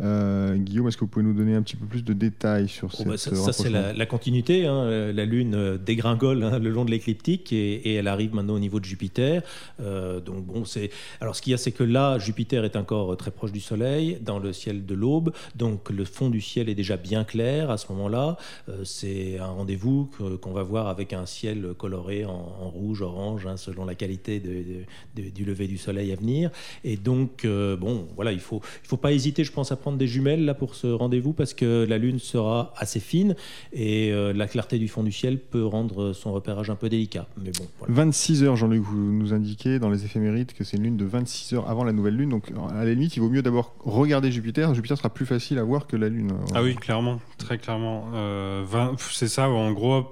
Euh, 0.00 0.56
Guillaume, 0.56 0.88
est-ce 0.88 0.96
que 0.96 1.00
vous 1.00 1.08
pouvez 1.08 1.24
nous 1.24 1.34
donner 1.34 1.54
un 1.54 1.62
petit 1.62 1.76
peu 1.76 1.86
plus 1.86 2.02
de 2.02 2.12
détails 2.12 2.68
sur 2.68 2.88
oh, 2.98 3.04
bah, 3.04 3.16
cette 3.16 3.36
Ça, 3.36 3.52
c'est 3.52 3.70
la, 3.70 4.06
continuité. 4.06 4.66
Hein. 4.66 5.12
La 5.12 5.24
Lune 5.24 5.54
euh, 5.54 5.78
dégringole 5.78 6.42
hein, 6.42 6.58
le 6.58 6.70
long 6.70 6.84
de 6.84 6.90
l'écliptique 6.90 7.52
et, 7.52 7.94
elle 7.94 8.08
arrive 8.08 8.34
maintenant 8.34 8.54
au 8.54 8.58
niveau 8.58 8.80
de 8.80 8.84
Jupiter. 8.84 9.42
Euh, 9.80 10.20
donc 10.20 10.44
bon, 10.44 10.64
c'est 10.64 10.90
alors 11.20 11.36
ce 11.36 11.42
qu'il 11.42 11.50
y 11.50 11.54
a, 11.54 11.58
c'est 11.58 11.72
que 11.72 11.84
là, 11.84 12.18
Jupiter 12.18 12.64
est 12.64 12.76
encore 12.76 13.16
très 13.16 13.30
proche 13.30 13.52
du 13.52 13.60
Soleil, 13.60 14.18
dans 14.20 14.38
le 14.38 14.52
ciel 14.52 14.86
de 14.86 14.94
l'aube. 14.94 15.32
Donc 15.54 15.90
le 15.90 16.04
fond 16.04 16.30
du 16.30 16.40
ciel 16.40 16.68
est 16.68 16.74
déjà 16.74 16.96
bien 16.96 17.24
clair 17.24 17.70
à 17.70 17.76
ce 17.76 17.92
moment-là. 17.92 18.36
c'est 18.84 19.38
un 19.38 19.46
rendez-vous 19.46 20.10
qu'on 20.40 20.52
va 20.52 20.62
voir 20.62 20.88
avec 20.88 21.12
un 21.12 21.26
ciel 21.26 21.74
coloré 21.76 22.24
en, 22.24 22.70
rouge, 22.70 23.02
orange, 23.02 23.46
hein, 23.46 23.56
selon 23.56 23.84
la 23.84 23.94
qualité 23.94 24.40
du 24.40 25.44
lever 25.44 25.66
du 25.66 25.78
Soleil 25.78 26.12
à 26.12 26.16
venir. 26.16 26.50
Et 26.84 26.96
donc 26.96 27.46
bon, 27.46 28.06
voilà, 28.14 28.32
il 28.32 28.40
faut 28.40 28.60
il 28.84 28.88
faut 28.88 28.96
pas 28.96 29.12
hésiter, 29.12 29.44
je 29.44 29.52
pense, 29.52 29.72
à 29.72 29.76
prendre 29.76 29.89
des 29.98 30.06
jumelles 30.06 30.44
là 30.44 30.54
pour 30.54 30.74
ce 30.74 30.86
rendez-vous 30.86 31.32
parce 31.32 31.54
que 31.54 31.86
la 31.88 31.98
Lune 31.98 32.18
sera 32.18 32.72
assez 32.76 33.00
fine 33.00 33.34
et 33.72 34.12
euh, 34.12 34.32
la 34.32 34.46
clarté 34.46 34.78
du 34.78 34.88
fond 34.88 35.02
du 35.02 35.12
ciel 35.12 35.38
peut 35.38 35.64
rendre 35.64 36.12
son 36.12 36.32
repérage 36.32 36.70
un 36.70 36.76
peu 36.76 36.88
délicat. 36.88 37.26
Mais 37.42 37.50
bon, 37.58 37.66
26 37.88 38.44
heures, 38.44 38.56
Jean-Luc, 38.56 38.82
vous 38.82 39.12
nous 39.12 39.32
indiquez 39.32 39.78
dans 39.78 39.90
les 39.90 40.04
éphémérides 40.04 40.52
que 40.52 40.64
c'est 40.64 40.76
une 40.76 40.84
lune 40.84 40.96
de 40.96 41.04
26 41.04 41.54
heures 41.54 41.68
avant 41.68 41.84
la 41.84 41.92
nouvelle 41.92 42.16
lune. 42.16 42.30
Donc 42.30 42.50
à 42.70 42.84
la 42.84 42.90
limite, 42.90 43.16
il 43.16 43.20
vaut 43.20 43.30
mieux 43.30 43.42
d'abord 43.42 43.74
regarder 43.80 44.30
Jupiter. 44.30 44.74
Jupiter 44.74 44.96
sera 44.96 45.10
plus 45.10 45.26
facile 45.26 45.58
à 45.58 45.62
voir 45.62 45.86
que 45.86 45.96
la 45.96 46.08
Lune. 46.08 46.32
Ah 46.54 46.62
oui, 46.62 46.74
clairement, 46.74 47.20
très 47.38 47.58
clairement. 47.58 48.06
Euh, 48.14 48.64
c'est 48.98 49.28
ça, 49.28 49.48
en 49.48 49.72
gros 49.72 50.04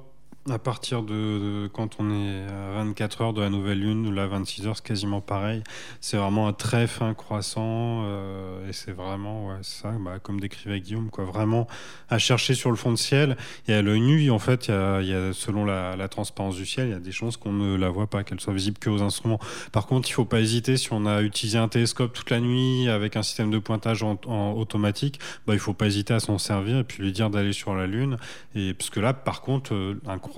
à 0.50 0.58
partir 0.58 1.02
de, 1.02 1.68
quand 1.72 1.96
on 1.98 2.10
est 2.10 2.46
à 2.46 2.72
24 2.84 3.22
heures 3.22 3.32
de 3.32 3.40
la 3.40 3.50
nouvelle 3.50 3.80
lune, 3.80 4.14
là 4.14 4.26
26 4.26 4.66
heures, 4.66 4.76
c'est 4.76 4.86
quasiment 4.86 5.20
pareil. 5.20 5.62
C'est 6.00 6.16
vraiment 6.16 6.48
un 6.48 6.52
très 6.52 6.86
fin 6.86 7.14
croissant 7.14 8.04
euh, 8.04 8.68
et 8.68 8.72
c'est 8.72 8.92
vraiment 8.92 9.48
ouais, 9.48 9.58
ça, 9.62 9.92
bah, 10.00 10.18
comme 10.22 10.40
décrivait 10.40 10.80
Guillaume, 10.80 11.10
quoi, 11.10 11.24
vraiment 11.24 11.66
à 12.08 12.18
chercher 12.18 12.54
sur 12.54 12.70
le 12.70 12.76
fond 12.76 12.90
de 12.90 12.96
ciel. 12.96 13.36
Et 13.66 13.74
à 13.74 13.82
l'œil 13.82 14.00
nu, 14.00 14.30
en 14.30 14.38
fait, 14.38 14.68
il 14.68 15.06
y 15.06 15.14
a, 15.14 15.32
selon 15.32 15.64
la, 15.64 16.08
transparence 16.08 16.56
du 16.56 16.64
ciel, 16.64 16.88
il 16.88 16.92
y 16.92 16.94
a 16.94 17.00
des 17.00 17.12
chances 17.12 17.36
qu'on 17.36 17.52
ne 17.52 17.76
la 17.76 17.90
voit 17.90 18.06
pas, 18.06 18.24
qu'elle 18.24 18.40
soit 18.40 18.54
visible 18.54 18.78
que 18.78 18.88
aux 18.88 19.02
instruments. 19.02 19.38
Par 19.72 19.86
contre, 19.86 20.08
il 20.08 20.12
faut 20.12 20.24
pas 20.24 20.40
hésiter 20.40 20.76
si 20.76 20.92
on 20.92 21.04
a 21.04 21.20
utilisé 21.22 21.58
un 21.58 21.68
télescope 21.68 22.14
toute 22.14 22.30
la 22.30 22.40
nuit 22.40 22.88
avec 22.88 23.16
un 23.16 23.22
système 23.22 23.50
de 23.50 23.58
pointage 23.58 24.02
en, 24.02 24.18
automatique, 24.52 25.20
bah, 25.46 25.52
il 25.52 25.58
faut 25.58 25.74
pas 25.74 25.86
hésiter 25.86 26.14
à 26.14 26.20
s'en 26.20 26.38
servir 26.38 26.78
et 26.78 26.84
puis 26.84 27.02
lui 27.02 27.12
dire 27.12 27.28
d'aller 27.28 27.52
sur 27.52 27.74
la 27.74 27.86
lune. 27.86 28.16
Et 28.54 28.72
parce 28.72 28.88
que 28.88 29.00
là, 29.00 29.12
par 29.12 29.42
contre, 29.42 29.74
euh, 29.74 30.00
un 30.06 30.18
croissant 30.18 30.37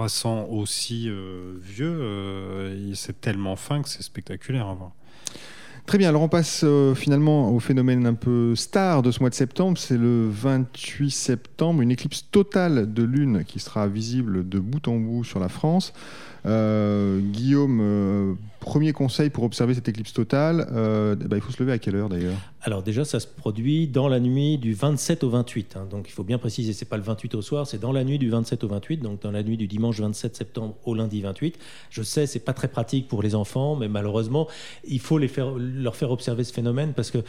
aussi 0.50 1.08
euh, 1.08 1.54
vieux, 1.62 1.98
euh, 2.00 2.94
c'est 2.94 3.20
tellement 3.20 3.56
fin 3.56 3.82
que 3.82 3.88
c'est 3.88 4.02
spectaculaire 4.02 4.66
à 4.68 4.74
voir. 4.74 4.92
Très 5.86 5.98
bien, 5.98 6.08
alors 6.08 6.22
on 6.22 6.28
passe 6.28 6.62
euh, 6.62 6.94
finalement 6.94 7.50
au 7.50 7.58
phénomène 7.58 8.06
un 8.06 8.14
peu 8.14 8.54
star 8.54 9.02
de 9.02 9.10
ce 9.10 9.20
mois 9.20 9.30
de 9.30 9.34
septembre. 9.34 9.78
C'est 9.78 9.96
le 9.96 10.28
28 10.28 11.10
septembre, 11.10 11.82
une 11.82 11.90
éclipse 11.90 12.26
totale 12.30 12.92
de 12.92 13.02
lune 13.02 13.44
qui 13.44 13.58
sera 13.58 13.88
visible 13.88 14.48
de 14.48 14.58
bout 14.58 14.86
en 14.88 14.96
bout 14.96 15.24
sur 15.24 15.40
la 15.40 15.48
France. 15.48 15.92
Guillaume, 16.44 18.36
premier 18.60 18.92
conseil 18.92 19.30
pour 19.30 19.44
observer 19.44 19.74
cette 19.74 19.88
éclipse 19.88 20.12
totale, 20.12 20.68
euh, 20.72 21.16
bah, 21.16 21.36
il 21.36 21.42
faut 21.42 21.50
se 21.50 21.60
lever 21.62 21.72
à 21.72 21.78
quelle 21.78 21.96
heure 21.96 22.08
d'ailleurs? 22.08 22.36
Alors 22.62 22.82
déjà, 22.82 23.04
ça 23.04 23.18
se 23.18 23.26
produit 23.26 23.88
dans 23.88 24.08
la 24.08 24.20
nuit 24.20 24.58
du 24.58 24.74
27 24.74 25.24
au 25.24 25.30
28. 25.30 25.76
Hein. 25.76 25.86
donc 25.90 26.08
il 26.08 26.12
faut 26.12 26.22
bien 26.22 26.38
préciser, 26.38 26.72
c'est 26.72 26.84
pas 26.84 26.98
le 26.98 27.02
28 27.02 27.34
au 27.34 27.42
soir, 27.42 27.66
c'est 27.66 27.78
dans 27.78 27.92
la 27.92 28.04
nuit 28.04 28.18
du 28.18 28.30
27 28.30 28.62
au 28.64 28.68
28, 28.68 28.98
donc 28.98 29.22
dans 29.22 29.30
la 29.30 29.42
nuit 29.42 29.56
du 29.56 29.66
dimanche 29.66 29.98
27 29.98 30.36
septembre 30.36 30.76
au 30.84 30.94
lundi 30.94 31.22
28. 31.22 31.58
Je 31.90 32.02
sais, 32.02 32.26
c'est 32.26 32.38
pas 32.38 32.52
très 32.52 32.68
pratique 32.68 33.08
pour 33.08 33.22
les 33.22 33.34
enfants, 33.34 33.76
mais 33.76 33.88
malheureusement, 33.88 34.46
il 34.84 35.00
faut 35.00 35.18
les 35.18 35.28
faire, 35.28 35.54
leur 35.56 35.96
faire 35.96 36.10
observer 36.10 36.44
ce 36.44 36.52
phénomène 36.52 36.92
parce 36.94 37.10
que 37.10 37.24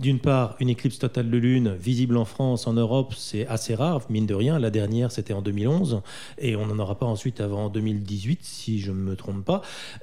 d'une 0.00 0.18
part, 0.18 0.56
une 0.58 0.70
éclipse 0.70 0.98
totale 0.98 1.30
de 1.30 1.36
lune 1.36 1.74
visible 1.74 2.16
en 2.16 2.24
France, 2.24 2.66
en 2.66 2.72
Europe, 2.72 3.12
c'est 3.16 3.46
assez 3.46 3.74
rare, 3.74 4.00
mine 4.08 4.26
de 4.26 4.34
rien. 4.34 4.58
La 4.58 4.70
dernière, 4.70 5.12
c'était 5.12 5.34
en 5.34 5.42
2011, 5.42 6.00
et 6.38 6.56
on 6.56 6.66
n'en 6.66 6.78
aura 6.78 6.98
pas 6.98 7.06
ensuite 7.06 7.40
avant 7.40 7.68
2018, 7.68 8.40
si 8.42 8.80
je 8.80 8.90
ne 8.90 8.96
me 8.96 9.16
trompe 9.16 9.44
pas. 9.44 9.60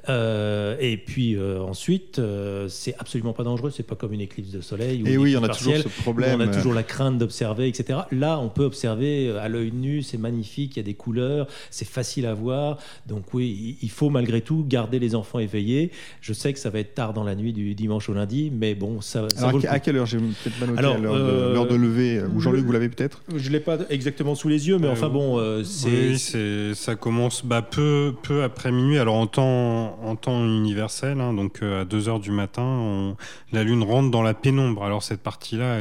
Euh, 0.07 0.68
et 0.79 0.97
puis 0.97 1.35
euh, 1.35 1.61
ensuite, 1.61 2.19
euh, 2.19 2.67
c'est 2.67 2.95
absolument 2.99 3.33
pas 3.33 3.43
dangereux. 3.43 3.71
C'est 3.75 3.85
pas 3.85 3.95
comme 3.95 4.13
une 4.13 4.21
éclipse 4.21 4.51
de 4.51 4.61
soleil. 4.61 5.03
Ou 5.03 5.07
et 5.07 5.17
oui, 5.17 5.37
on 5.37 5.43
a 5.43 5.49
toujours 5.49 5.75
ce 5.77 6.01
problème. 6.01 6.39
On 6.39 6.43
a 6.43 6.47
toujours 6.47 6.73
la 6.73 6.83
crainte 6.83 7.17
d'observer, 7.17 7.67
etc. 7.67 7.99
Là, 8.11 8.39
on 8.39 8.49
peut 8.49 8.63
observer 8.63 9.31
à 9.39 9.47
l'œil 9.47 9.71
nu. 9.71 10.01
C'est 10.01 10.17
magnifique. 10.17 10.75
Il 10.75 10.79
y 10.79 10.81
a 10.81 10.83
des 10.83 10.93
couleurs. 10.93 11.47
C'est 11.69 11.87
facile 11.87 12.25
à 12.25 12.33
voir. 12.33 12.77
Donc 13.07 13.33
oui, 13.33 13.77
il 13.81 13.89
faut 13.89 14.09
malgré 14.09 14.41
tout 14.41 14.65
garder 14.67 14.99
les 14.99 15.15
enfants 15.15 15.39
éveillés. 15.39 15.91
Je 16.21 16.33
sais 16.33 16.53
que 16.53 16.59
ça 16.59 16.69
va 16.69 16.79
être 16.79 16.93
tard 16.93 17.13
dans 17.13 17.23
la 17.23 17.35
nuit 17.35 17.53
du 17.53 17.75
dimanche 17.75 18.09
au 18.09 18.13
lundi, 18.13 18.51
mais 18.53 18.75
bon, 18.75 19.01
ça. 19.01 19.27
ça 19.35 19.51
à 19.69 19.79
quelle 19.79 19.97
heure 19.97 20.05
J'ai 20.05 20.17
peut-être 20.17 20.59
pas 20.59 20.65
noté 20.65 20.81
l'heure 20.81 21.67
de, 21.67 21.75
lever. 21.75 22.21
Ou 22.35 22.39
Jean-Luc, 22.39 22.65
vous 22.65 22.71
l'avez 22.71 22.89
peut-être 22.89 23.23
Je 23.35 23.49
l'ai 23.49 23.59
pas 23.59 23.77
exactement 23.89 24.35
sous 24.35 24.49
les 24.49 24.67
yeux, 24.67 24.77
mais 24.77 24.89
enfin 24.89 25.09
bon, 25.09 25.63
c'est. 25.63 25.89
Oui, 25.89 26.75
ça 26.75 26.95
commence 26.95 27.45
bah, 27.45 27.61
peu, 27.61 28.13
peu 28.23 28.43
après 28.43 28.71
minuit. 28.71 28.97
Alors 28.97 29.15
en 29.15 29.27
temps, 29.27 29.97
en 30.03 30.15
temps 30.15 30.43
universel, 30.59 31.19
hein, 31.19 31.33
donc 31.33 31.59
euh, 31.61 31.81
à 31.81 31.85
2 31.85 32.09
heures 32.09 32.19
du 32.19 32.31
matin, 32.31 33.15
la 33.51 33.63
Lune 33.63 33.83
rentre 33.83 34.11
dans 34.11 34.21
la 34.21 34.33
pénombre. 34.33 34.83
Alors 34.83 35.03
cette 35.03 35.21
partie-là, 35.21 35.79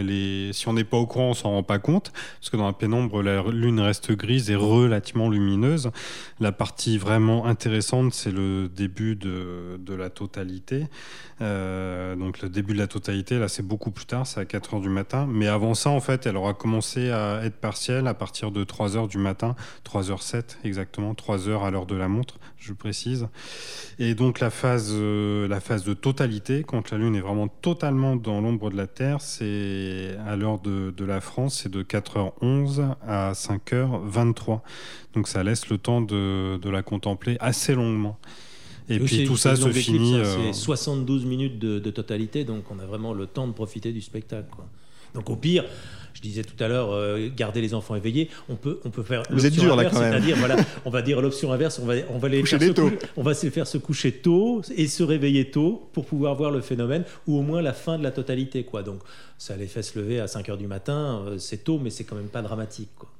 si 0.53 0.69
on 0.69 0.73
n'est 0.73 0.85
pas 0.85 0.97
au 0.97 1.07
courant, 1.07 1.31
on 1.31 1.35
s'en 1.35 1.51
rend 1.51 1.63
pas 1.63 1.79
compte, 1.79 2.13
parce 2.41 2.51
que 2.51 2.57
dans 2.57 2.67
la 2.67 2.73
pénombre, 2.73 3.23
la 3.23 3.43
Lune 3.43 3.81
reste 3.81 4.13
grise 4.13 4.51
et 4.51 4.57
relativement 4.57 5.29
lumineuse. 5.29 5.91
La 6.41 6.53
partie 6.53 6.99
vraiment 6.99 7.47
intéressante, 7.47 8.15
c'est 8.15 8.33
le 8.33 8.69
début 8.69 9.17
de, 9.17 9.79
de 9.79 9.95
la 9.95 10.11
totalité. 10.11 10.87
Euh, 11.41 12.17
donc 12.17 12.41
le 12.41 12.49
début 12.49 12.73
de 12.73 12.79
la 12.79 12.87
totalité, 12.87 13.39
là, 13.39 13.49
c'est 13.49 13.63
beaucoup 13.63 13.91
plus 13.91 14.07
tard, 14.07 14.27
c'est 14.27 14.41
à 14.41 14.45
4 14.45 14.75
heures 14.75 14.81
du 14.81 14.89
matin. 14.89 15.27
Mais 15.29 15.47
avant 15.47 15.75
ça, 15.75 15.91
en 15.91 16.01
fait, 16.01 16.27
elle 16.27 16.37
aura 16.37 16.55
commencé 16.55 17.11
à 17.11 17.45
être 17.45 17.57
partielle 17.57 18.07
à 18.07 18.15
partir 18.15 18.51
de 18.51 18.65
3 18.65 18.97
heures 18.97 19.09
du 19.09 19.19
matin, 19.19 19.55
3 19.85 20.11
heures 20.11 20.23
7 20.23 20.59
exactement, 20.65 21.15
3 21.15 21.49
heures 21.49 21.65
à 21.65 21.71
l'heure 21.71 21.87
de 21.87 21.97
la 21.97 22.09
montre, 22.09 22.39
je 22.59 22.73
précise. 22.73 23.29
Et 23.99 24.15
donc 24.15 24.41
la 24.41 24.51
phase, 24.51 24.68
euh, 24.77 25.49
la 25.49 25.61
phase 25.61 25.85
de 25.85 25.95
totalité, 25.95 26.65
quand 26.67 26.91
la 26.91 26.99
Lune 26.99 27.15
est 27.15 27.21
vraiment 27.21 27.49
totalement 27.49 28.17
dans 28.17 28.41
l'ombre 28.41 28.71
de 28.71 28.77
la 28.77 28.87
Terre, 28.87 29.21
c'est 29.21 30.17
à 30.27 30.37
l'heure 30.37 30.61
de, 30.61 30.93
de, 30.97 31.05
la 31.05 31.21
France, 31.21 31.61
c'est 31.63 31.71
de 31.71 31.83
4h11 31.83 32.95
à 33.07 33.33
5h23. 33.33 34.61
Donc 35.15 35.29
ça 35.29 35.43
laisse 35.43 35.69
le 35.69 35.79
temps 35.79 36.01
de, 36.01 36.57
de 36.59 36.71
la 36.71 36.83
contempler 36.83 37.37
assez 37.41 37.75
longuement. 37.75 38.19
Et, 38.89 38.99
puis 38.99 39.25
tout 39.25 39.37
ça 39.37 39.55
se 39.55 39.71
finit. 39.71 40.21
C'est 40.25 40.53
72 40.53 41.25
euh, 41.25 41.29
minutes 41.29 41.59
de, 41.59 41.79
de, 41.79 41.91
totalité, 41.91 42.45
donc 42.45 42.65
on 42.71 42.79
a 42.79 42.87
vraiment 42.87 43.13
le 43.13 43.27
temps 43.27 43.47
de 43.47 43.53
profiter 43.53 43.93
du 43.93 44.01
spectacle. 44.01 44.49
Quoi. 44.51 44.67
Donc 45.15 45.31
au 45.31 45.37
pire, 45.37 45.65
je 46.19 46.23
disais 46.23 46.43
tout 46.43 46.63
à 46.63 46.67
l'heure, 46.67 46.91
euh, 46.91 47.29
garder 47.35 47.61
les 47.61 47.75
enfants 47.75 47.95
éveillés. 47.95 48.29
On 48.49 48.57
peut, 48.57 48.81
on 48.85 48.91
peut 48.91 49.05
faire. 49.05 49.23
Vous 49.31 49.47
êtes 49.47 49.53
dur 49.53 49.77
là 49.77 49.85
quand 49.85 50.01
même. 50.01 50.11
C'est-à-dire, 50.11 50.37
voilà, 50.37 50.57
on 50.85 50.91
va 50.91 51.01
dire 51.01 51.21
l'option 51.21 51.53
inverse. 51.53 51.79
On 51.79 51.87
va, 51.87 51.95
on 52.11 52.19
va 52.19 52.29
les 52.29 52.45
faire 52.45 52.61
se 52.61 52.99
on 53.17 53.23
va 53.23 53.35
se 53.35 53.49
faire 53.51 53.69
se 53.69 53.79
coucher 53.79 54.11
tôt 54.11 54.63
et 54.77 54.89
se 54.89 55.05
réveiller 55.05 55.53
tôt 55.53 55.89
pour 55.93 56.07
pouvoir 56.07 56.35
voir 56.35 56.51
le 56.51 56.61
phénomène 56.61 57.05
ou 57.29 57.39
au 57.39 57.43
moins 57.43 57.63
la 57.63 57.73
fin 57.73 57.99
de 57.99 58.03
la 58.03 58.11
totalité, 58.11 58.65
quoi. 58.65 58.83
Donc, 58.83 58.99
ça 59.39 59.57
les 59.57 59.69
fait 59.69 59.83
se 59.83 59.97
lever 59.97 60.19
à 60.19 60.27
5 60.27 60.49
heures 60.49 60.59
du 60.59 60.67
matin. 60.67 61.23
Euh, 61.25 61.39
c'est 61.39 61.59
tôt, 61.59 61.79
mais 61.79 61.91
c'est 61.91 62.03
quand 62.03 62.17
même 62.17 62.27
pas 62.27 62.43
dramatique, 62.43 62.91
quoi 62.99 63.11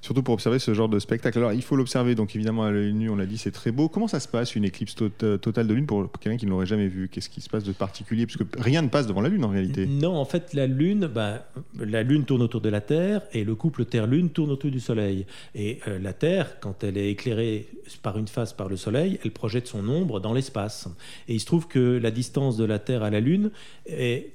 surtout 0.00 0.22
pour 0.22 0.34
observer 0.34 0.58
ce 0.58 0.74
genre 0.74 0.88
de 0.88 0.98
spectacle. 0.98 1.38
Alors, 1.38 1.52
il 1.52 1.62
faut 1.62 1.76
l'observer, 1.76 2.14
donc 2.14 2.34
évidemment, 2.34 2.64
à 2.64 2.70
l'œil 2.70 2.92
nu, 2.92 3.10
on 3.10 3.16
l'a 3.16 3.26
dit, 3.26 3.38
c'est 3.38 3.50
très 3.50 3.70
beau. 3.70 3.88
Comment 3.88 4.08
ça 4.08 4.20
se 4.20 4.28
passe, 4.28 4.54
une 4.56 4.64
éclipse 4.64 4.94
tota-, 4.94 5.38
totale 5.38 5.66
de 5.66 5.74
lune, 5.74 5.86
pour 5.86 6.10
quelqu'un 6.20 6.38
qui 6.38 6.46
ne 6.46 6.50
l'aurait 6.50 6.66
jamais 6.66 6.88
vu 6.88 7.08
Qu'est-ce 7.08 7.28
qui 7.28 7.40
se 7.40 7.48
passe 7.48 7.64
de 7.64 7.72
particulier? 7.72 8.26
Parce 8.26 8.36
que 8.36 8.44
rien 8.58 8.82
ne 8.82 8.88
passe 8.88 9.06
devant 9.06 9.20
la 9.20 9.28
lune, 9.28 9.44
en 9.44 9.50
réalité. 9.50 9.86
Non, 9.86 10.16
en 10.16 10.24
fait, 10.24 10.54
la 10.54 10.66
lune, 10.66 11.06
bah, 11.06 11.46
la 11.78 12.02
lune 12.02 12.24
tourne 12.24 12.42
autour 12.42 12.60
de 12.60 12.68
la 12.68 12.80
Terre, 12.80 13.22
et 13.32 13.44
le 13.44 13.54
couple 13.54 13.84
Terre-Lune 13.84 14.30
tourne 14.30 14.50
autour 14.50 14.70
du 14.70 14.80
Soleil. 14.80 15.26
Et 15.54 15.80
euh, 15.88 15.98
la 15.98 16.12
Terre, 16.12 16.60
quand 16.60 16.84
elle 16.84 16.96
est 16.96 17.10
éclairée 17.10 17.68
par 18.02 18.18
une 18.18 18.28
face 18.28 18.52
par 18.52 18.68
le 18.68 18.76
Soleil, 18.76 19.18
elle 19.24 19.30
projette 19.30 19.66
son 19.66 19.88
ombre 19.88 20.20
dans 20.20 20.32
l'espace. 20.32 20.88
Et 21.28 21.34
il 21.34 21.40
se 21.40 21.46
trouve 21.46 21.68
que 21.68 21.98
la 21.98 22.10
distance 22.10 22.56
de 22.56 22.64
la 22.64 22.78
Terre 22.78 23.02
à 23.02 23.10
la 23.10 23.20
Lune 23.20 23.50
est 23.86 24.32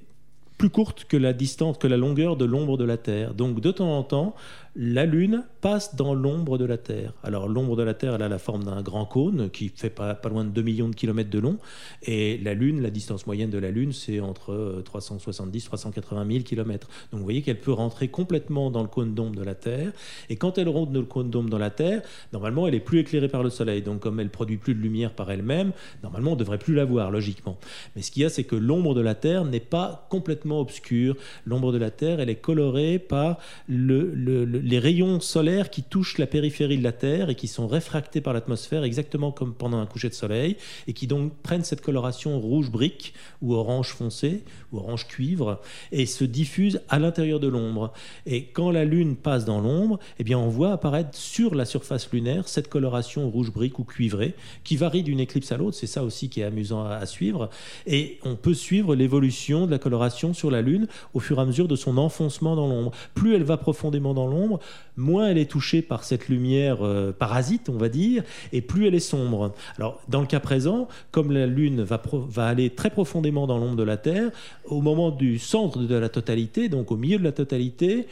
plus 0.57 0.69
courte 0.69 1.05
que 1.05 1.17
la 1.17 1.33
distance, 1.33 1.77
que 1.77 1.87
la 1.87 1.97
longueur 1.97 2.37
de 2.37 2.45
l'ombre 2.45 2.77
de 2.77 2.85
la 2.85 2.97
Terre. 2.97 3.33
Donc 3.33 3.59
de 3.59 3.71
temps 3.71 3.97
en 3.97 4.03
temps, 4.03 4.35
la 4.75 5.05
Lune 5.05 5.43
passe 5.61 5.95
dans 5.95 6.13
l'ombre 6.13 6.57
de 6.57 6.65
la 6.65 6.77
Terre. 6.77 7.13
Alors 7.23 7.47
l'ombre 7.47 7.77
de 7.77 7.83
la 7.83 7.93
Terre, 7.93 8.15
elle 8.15 8.21
a 8.21 8.27
la 8.27 8.37
forme 8.37 8.65
d'un 8.65 8.81
grand 8.81 9.05
cône 9.05 9.49
qui 9.49 9.71
fait 9.73 9.89
pas, 9.89 10.19
loin 10.29 10.43
de 10.43 10.49
2 10.49 10.61
millions 10.61 10.89
de 10.89 10.95
kilomètres 10.95 11.29
de 11.29 11.39
long. 11.39 11.57
Et 12.03 12.37
la 12.39 12.53
Lune, 12.53 12.81
la 12.81 12.89
distance 12.89 13.25
moyenne 13.25 13.49
de 13.49 13.57
la 13.57 13.71
Lune, 13.71 13.93
c'est 13.93 14.19
entre 14.19 14.81
370 14.83 15.65
380 15.65 16.27
000 16.29 16.43
kilomètres. 16.43 16.87
Donc 17.11 17.19
vous 17.19 17.23
voyez 17.23 17.41
qu'elle 17.41 17.59
peut 17.59 17.71
rentrer 17.71 18.09
complètement 18.09 18.69
dans 18.69 18.81
le 18.81 18.89
cône 18.89 19.15
d'ombre 19.15 19.35
de 19.35 19.43
la 19.43 19.55
Terre. 19.55 19.93
Et 20.29 20.35
quand 20.35 20.57
elle 20.57 20.67
rentre 20.67 20.91
dans 20.91 20.99
le 20.99 21.05
cône 21.05 21.29
d'ombre 21.29 21.49
dans 21.49 21.57
la 21.57 21.69
Terre, 21.69 22.01
normalement, 22.33 22.67
elle 22.67 22.75
est 22.75 22.81
plus 22.81 22.99
éclairée 22.99 23.29
par 23.29 23.43
le 23.43 23.49
Soleil. 23.49 23.81
Donc 23.81 24.01
comme 24.01 24.19
elle 24.19 24.29
produit 24.29 24.57
plus 24.57 24.75
de 24.75 24.81
lumière 24.81 25.13
par 25.13 25.31
elle-même, 25.31 25.71
normalement, 26.03 26.33
on 26.33 26.35
devrait 26.35 26.59
plus 26.59 26.75
la 26.75 26.83
voir, 26.83 27.11
logiquement. 27.11 27.57
Mais 27.95 28.01
ce 28.01 28.11
qu'il 28.11 28.23
y 28.23 28.25
a, 28.25 28.29
c'est 28.29 28.43
que 28.43 28.57
l'ombre 28.57 28.93
de 28.93 29.01
la 29.01 29.15
Terre 29.15 29.45
n'est 29.45 29.61
pas 29.61 30.05
complètement 30.09 30.59
obscure. 30.59 31.15
L'ombre 31.45 31.71
de 31.71 31.77
la 31.77 31.91
Terre, 31.91 32.19
elle 32.19 32.29
est 32.29 32.35
colorée 32.35 32.99
par 32.99 33.37
le 33.69 34.64
les 34.65 34.79
rayons 34.79 35.19
solaires 35.19 35.69
qui 35.69 35.83
touchent 35.83 36.17
la 36.17 36.25
périphérie 36.25 36.79
de 36.79 36.83
la 36.83 36.91
Terre 36.91 37.29
et 37.29 37.35
qui 37.35 37.47
sont 37.47 37.67
réfractés 37.67 38.19
par 38.19 38.33
l'atmosphère 38.33 38.83
exactement 38.83 39.31
comme 39.31 39.53
pendant 39.53 39.77
un 39.77 39.85
coucher 39.85 40.09
de 40.09 40.15
soleil 40.15 40.57
et 40.87 40.93
qui 40.93 41.05
donc 41.05 41.33
prennent 41.43 41.63
cette 41.63 41.81
coloration 41.81 42.39
rouge 42.39 42.71
brique 42.71 43.13
ou 43.43 43.53
orange 43.53 43.89
foncé 43.89 44.43
ou 44.71 44.79
orange 44.79 45.07
cuivre 45.07 45.61
et 45.91 46.07
se 46.07 46.23
diffusent 46.23 46.81
à 46.89 46.97
l'intérieur 46.97 47.39
de 47.39 47.47
l'ombre. 47.47 47.93
Et 48.25 48.45
quand 48.45 48.71
la 48.71 48.85
Lune 48.85 49.15
passe 49.15 49.45
dans 49.45 49.61
l'ombre, 49.61 49.99
eh 50.17 50.23
bien 50.23 50.39
on 50.39 50.49
voit 50.49 50.71
apparaître 50.71 51.15
sur 51.15 51.53
la 51.53 51.65
surface 51.65 52.11
lunaire 52.11 52.47
cette 52.47 52.67
coloration 52.67 53.29
rouge 53.29 53.53
brique 53.53 53.77
ou 53.77 53.83
cuivrée 53.83 54.33
qui 54.63 54.77
varie 54.77 55.03
d'une 55.03 55.19
éclipse 55.19 55.51
à 55.51 55.57
l'autre. 55.57 55.77
C'est 55.77 55.85
ça 55.85 56.03
aussi 56.03 56.27
qui 56.27 56.41
est 56.41 56.43
amusant 56.43 56.83
à, 56.83 56.95
à 56.95 57.05
suivre. 57.05 57.51
Et 57.85 58.17
on 58.23 58.35
peut 58.35 58.55
suivre 58.55 58.95
l'évolution 58.95 59.67
de 59.67 59.71
la 59.71 59.77
coloration 59.77 60.33
sur 60.33 60.49
la 60.49 60.63
Lune 60.63 60.87
au 61.13 61.19
fur 61.19 61.37
et 61.37 61.41
à 61.43 61.45
mesure 61.45 61.67
de 61.67 61.75
son 61.75 61.99
enfoncement 61.99 62.55
dans 62.55 62.67
l'ombre. 62.67 62.93
Plus 63.13 63.35
elle 63.35 63.43
va 63.43 63.57
profondément 63.57 64.15
dans 64.15 64.25
l'ombre, 64.25 64.54
moins 64.97 65.27
elle 65.27 65.37
est 65.37 65.49
touchée 65.49 65.81
par 65.81 66.03
cette 66.03 66.29
lumière 66.29 66.85
euh, 66.85 67.11
parasite, 67.11 67.69
on 67.69 67.77
va 67.77 67.89
dire, 67.89 68.23
et 68.53 68.61
plus 68.61 68.87
elle 68.87 68.95
est 68.95 68.99
sombre. 68.99 69.53
Alors, 69.77 70.01
dans 70.09 70.21
le 70.21 70.27
cas 70.27 70.39
présent, 70.39 70.87
comme 71.11 71.31
la 71.31 71.47
Lune 71.47 71.83
va, 71.83 72.01
aller 72.37 72.69
très 72.69 72.89
profondément 72.89 73.47
dans 73.47 73.57
l'ombre 73.57 73.75
de 73.75 73.83
la 73.83 73.97
Terre, 73.97 74.31
au 74.65 74.81
moment 74.81 75.11
du 75.11 75.39
centre 75.39 75.79
de 75.79 75.95
la 75.95 76.09
totalité, 76.09 76.69
donc 76.69 76.91
au 76.91 76.97
milieu 76.97 77.17
de 77.17 77.23
la 77.23 77.31
totalité, 77.31 78.07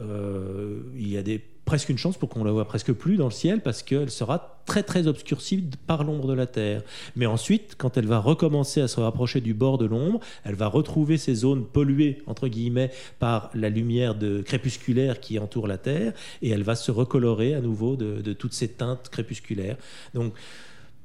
euh, 0.00 0.80
il 0.96 1.08
y 1.08 1.16
a 1.16 1.22
des 1.22 1.42
presque 1.68 1.90
une 1.90 1.98
chance 1.98 2.16
pour 2.16 2.30
qu'on 2.30 2.44
la 2.44 2.50
voit 2.50 2.64
presque 2.64 2.94
plus 2.94 3.18
dans 3.18 3.26
le 3.26 3.30
ciel 3.30 3.60
parce 3.60 3.82
qu'elle 3.82 4.08
sera 4.08 4.58
très 4.64 4.82
très 4.82 5.06
obscurcie 5.06 5.68
par 5.86 6.02
l'ombre 6.02 6.26
de 6.26 6.32
la 6.32 6.46
Terre. 6.46 6.82
Mais 7.14 7.26
ensuite, 7.26 7.74
quand 7.76 7.98
elle 7.98 8.06
va 8.06 8.20
recommencer 8.20 8.80
à 8.80 8.88
se 8.88 8.98
rapprocher 9.00 9.42
du 9.42 9.52
bord 9.52 9.76
de 9.76 9.84
l'ombre, 9.84 10.18
elle 10.44 10.54
va 10.54 10.66
retrouver 10.66 11.18
ces 11.18 11.34
zones 11.34 11.66
polluées 11.66 12.22
entre 12.26 12.48
guillemets 12.48 12.90
par 13.18 13.50
la 13.52 13.68
lumière 13.68 14.14
de 14.14 14.40
crépusculaire 14.40 15.20
qui 15.20 15.38
entoure 15.38 15.68
la 15.68 15.76
Terre 15.76 16.14
et 16.40 16.48
elle 16.48 16.62
va 16.62 16.74
se 16.74 16.90
recolorer 16.90 17.52
à 17.52 17.60
nouveau 17.60 17.96
de, 17.96 18.22
de 18.22 18.32
toutes 18.32 18.54
ces 18.54 18.68
teintes 18.68 19.10
crépusculaires. 19.10 19.76
Donc 20.14 20.32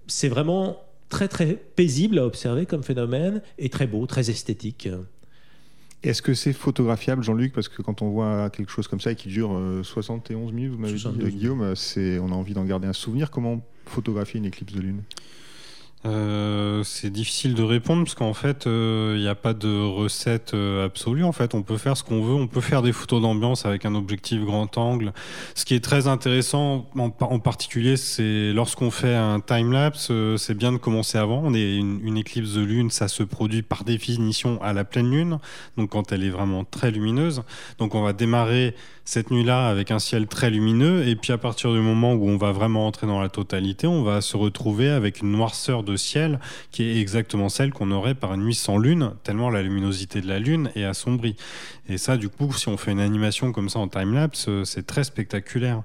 c'est 0.07 0.29
vraiment 0.29 0.77
très 1.09 1.27
très 1.27 1.55
paisible 1.75 2.19
à 2.19 2.25
observer 2.25 2.65
comme 2.65 2.83
phénomène 2.83 3.41
et 3.57 3.67
très 3.67 3.85
beau, 3.85 4.05
très 4.05 4.29
esthétique. 4.29 4.87
Est-ce 6.03 6.21
que 6.21 6.33
c'est 6.33 6.51
photographiable, 6.51 7.23
Jean-Luc? 7.23 7.53
Parce 7.53 7.69
que 7.69 7.81
quand 7.81 8.01
on 8.01 8.09
voit 8.09 8.49
quelque 8.49 8.71
chose 8.71 8.89
comme 8.89 8.99
ça 8.99 9.15
qui 9.15 9.29
dure 9.29 9.57
71 9.83 10.51
euh, 10.51 10.53
minutes, 10.53 10.71
vous 10.73 10.77
m'avez 10.77 10.95
dit, 10.95 11.37
Guillaume, 11.37 11.61
on 11.61 12.31
a 12.31 12.35
envie 12.35 12.53
d'en 12.53 12.65
garder 12.65 12.87
un 12.87 12.93
souvenir. 12.93 13.31
Comment 13.31 13.61
photographier 13.85 14.39
une 14.39 14.45
éclipse 14.45 14.73
de 14.73 14.81
lune? 14.81 15.03
Euh, 16.05 16.83
c'est 16.83 17.09
difficile 17.09 17.53
de 17.53 17.63
répondre 17.63 18.03
parce 18.03 18.15
qu'en 18.15 18.33
fait, 18.33 18.63
il 18.65 18.71
euh, 18.71 19.17
n'y 19.17 19.27
a 19.27 19.35
pas 19.35 19.53
de 19.53 19.81
recette 19.81 20.53
euh, 20.53 20.85
absolue. 20.85 21.23
En 21.23 21.31
fait, 21.31 21.53
on 21.53 21.63
peut 21.63 21.77
faire 21.77 21.95
ce 21.95 22.03
qu'on 22.03 22.21
veut. 22.21 22.33
On 22.33 22.47
peut 22.47 22.61
faire 22.61 22.81
des 22.81 22.91
photos 22.91 23.21
d'ambiance 23.21 23.65
avec 23.65 23.85
un 23.85 23.95
objectif 23.95 24.41
grand 24.41 24.77
angle. 24.77 25.13
Ce 25.55 25.63
qui 25.63 25.75
est 25.75 25.83
très 25.83 26.07
intéressant, 26.07 26.89
en, 26.97 27.39
particulier, 27.39 27.95
c'est 27.95 28.51
lorsqu'on 28.53 28.91
fait 28.91 29.15
un 29.15 29.39
time 29.39 29.71
lapse, 29.71 30.11
c'est 30.37 30.57
bien 30.57 30.73
de 30.73 30.77
commencer 30.77 31.17
avant. 31.17 31.41
On 31.43 31.53
est 31.53 31.77
une, 31.77 31.99
une, 32.03 32.17
éclipse 32.17 32.53
de 32.53 32.61
lune, 32.61 32.89
ça 32.89 33.07
se 33.07 33.23
produit 33.23 33.61
par 33.61 33.83
définition 33.83 34.61
à 34.61 34.73
la 34.73 34.83
pleine 34.83 35.09
lune, 35.09 35.39
donc 35.77 35.91
quand 35.91 36.11
elle 36.11 36.23
est 36.23 36.29
vraiment 36.29 36.63
très 36.63 36.91
lumineuse. 36.91 37.43
Donc, 37.79 37.95
on 37.95 38.01
va 38.01 38.13
démarrer 38.13 38.75
cette 39.05 39.31
nuit-là 39.31 39.67
avec 39.67 39.91
un 39.91 39.99
ciel 39.99 40.27
très 40.27 40.49
lumineux, 40.49 41.07
et 41.07 41.15
puis 41.15 41.33
à 41.33 41.37
partir 41.37 41.73
du 41.73 41.79
moment 41.79 42.13
où 42.13 42.27
on 42.27 42.37
va 42.37 42.51
vraiment 42.51 42.87
entrer 42.87 43.05
dans 43.05 43.21
la 43.21 43.29
totalité, 43.29 43.85
on 43.85 44.03
va 44.03 44.21
se 44.21 44.37
retrouver 44.37 44.89
avec 44.89 45.21
une 45.21 45.31
noirceur 45.31 45.83
de 45.83 45.95
ciel 45.95 46.39
qui 46.71 46.83
est 46.83 47.01
exactement 47.01 47.49
celle 47.49 47.71
qu'on 47.71 47.91
aurait 47.91 48.15
par 48.15 48.33
une 48.33 48.43
nuit 48.43 48.55
sans 48.55 48.77
lune, 48.77 49.11
tellement 49.23 49.49
la 49.49 49.61
luminosité 49.61 50.21
de 50.21 50.27
la 50.27 50.39
lune 50.39 50.69
est 50.75 50.85
assombrie. 50.85 51.35
Et 51.89 51.97
ça, 51.97 52.15
du 52.15 52.29
coup, 52.29 52.53
si 52.53 52.69
on 52.69 52.77
fait 52.77 52.91
une 52.91 53.01
animation 53.01 53.51
comme 53.51 53.67
ça 53.67 53.79
en 53.79 53.89
time-lapse, 53.89 54.45
euh, 54.47 54.63
c'est 54.63 54.87
très 54.87 55.03
spectaculaire. 55.03 55.81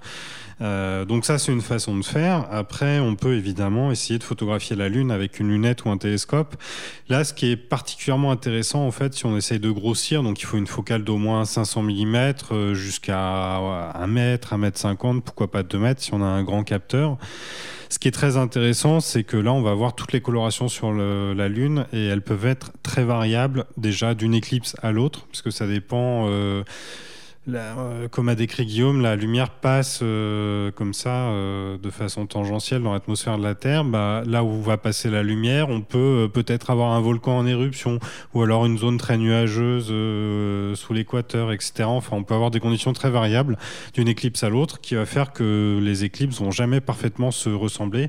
Euh, 0.60 1.04
donc 1.04 1.24
ça, 1.24 1.38
c'est 1.38 1.52
une 1.52 1.60
façon 1.60 1.96
de 1.96 2.04
faire. 2.04 2.46
Après, 2.50 2.98
on 2.98 3.14
peut 3.14 3.34
évidemment 3.34 3.90
essayer 3.90 4.18
de 4.18 4.24
photographier 4.24 4.76
la 4.76 4.88
Lune 4.88 5.10
avec 5.10 5.40
une 5.40 5.48
lunette 5.48 5.84
ou 5.84 5.90
un 5.90 5.98
télescope. 5.98 6.56
Là, 7.08 7.24
ce 7.24 7.32
qui 7.32 7.50
est 7.50 7.56
particulièrement 7.56 8.30
intéressant, 8.30 8.86
en 8.86 8.90
fait, 8.90 9.14
si 9.14 9.26
on 9.26 9.36
essaye 9.36 9.60
de 9.60 9.70
grossir, 9.70 10.22
donc 10.22 10.40
il 10.40 10.44
faut 10.44 10.56
une 10.56 10.66
focale 10.66 11.04
d'au 11.04 11.16
moins 11.16 11.44
500 11.44 11.82
mm 11.82 12.72
jusqu'à 12.72 13.56
1 13.58 14.06
mètre, 14.06 14.52
1 14.52 14.58
mètre 14.58 14.78
50, 14.78 15.24
pourquoi 15.24 15.50
pas 15.50 15.62
2 15.62 15.78
mètres 15.78 16.02
si 16.02 16.12
on 16.14 16.22
a 16.22 16.26
un 16.26 16.42
grand 16.42 16.64
capteur. 16.64 17.18
Ce 17.90 17.98
qui 17.98 18.08
est 18.08 18.12
très 18.12 18.36
intéressant, 18.36 19.00
c'est 19.00 19.24
que 19.24 19.36
là, 19.38 19.52
on 19.52 19.62
va 19.62 19.72
voir 19.72 19.94
toutes 19.94 20.12
les 20.12 20.20
colorations 20.20 20.68
sur 20.68 20.92
la 20.92 21.48
Lune 21.48 21.86
et 21.92 22.04
elles 22.06 22.20
peuvent 22.20 22.46
être 22.46 22.72
très 22.82 23.04
variables 23.04 23.64
déjà 23.78 24.14
d'une 24.14 24.34
éclipse 24.34 24.76
à 24.82 24.92
l'autre, 24.92 25.26
parce 25.26 25.42
que 25.42 25.50
ça 25.50 25.66
dépend. 25.66 26.26
Euh, 26.28 26.64
euh, 27.56 28.08
comme 28.08 28.28
a 28.28 28.34
décrit 28.34 28.66
Guillaume, 28.66 29.00
la 29.00 29.16
lumière 29.16 29.50
passe 29.50 30.00
euh, 30.02 30.70
comme 30.72 30.92
ça, 30.92 31.28
euh, 31.30 31.78
de 31.78 31.90
façon 31.90 32.26
tangentielle 32.26 32.82
dans 32.82 32.92
l'atmosphère 32.92 33.38
de 33.38 33.42
la 33.42 33.54
Terre. 33.54 33.84
Bah, 33.84 34.22
là 34.26 34.44
où 34.44 34.60
va 34.62 34.76
passer 34.76 35.10
la 35.10 35.22
lumière, 35.22 35.68
on 35.70 35.80
peut 35.80 36.28
peut-être 36.32 36.70
avoir 36.70 36.92
un 36.92 37.00
volcan 37.00 37.38
en 37.38 37.46
éruption, 37.46 37.98
ou 38.34 38.42
alors 38.42 38.66
une 38.66 38.78
zone 38.78 38.98
très 38.98 39.16
nuageuse 39.16 39.86
sous 40.78 40.92
l'équateur, 40.92 41.52
etc. 41.52 41.84
Enfin, 41.84 42.16
on 42.16 42.24
peut 42.24 42.34
avoir 42.34 42.50
des 42.50 42.60
conditions 42.60 42.92
très 42.92 43.10
variables 43.10 43.56
d'une 43.94 44.08
éclipse 44.08 44.42
à 44.42 44.48
l'autre, 44.48 44.80
qui 44.80 44.94
va 44.94 45.06
faire 45.06 45.32
que 45.32 45.78
les 45.82 46.04
éclipses 46.04 46.40
vont 46.40 46.50
jamais 46.50 46.80
parfaitement 46.80 47.30
se 47.30 47.48
ressembler. 47.48 48.08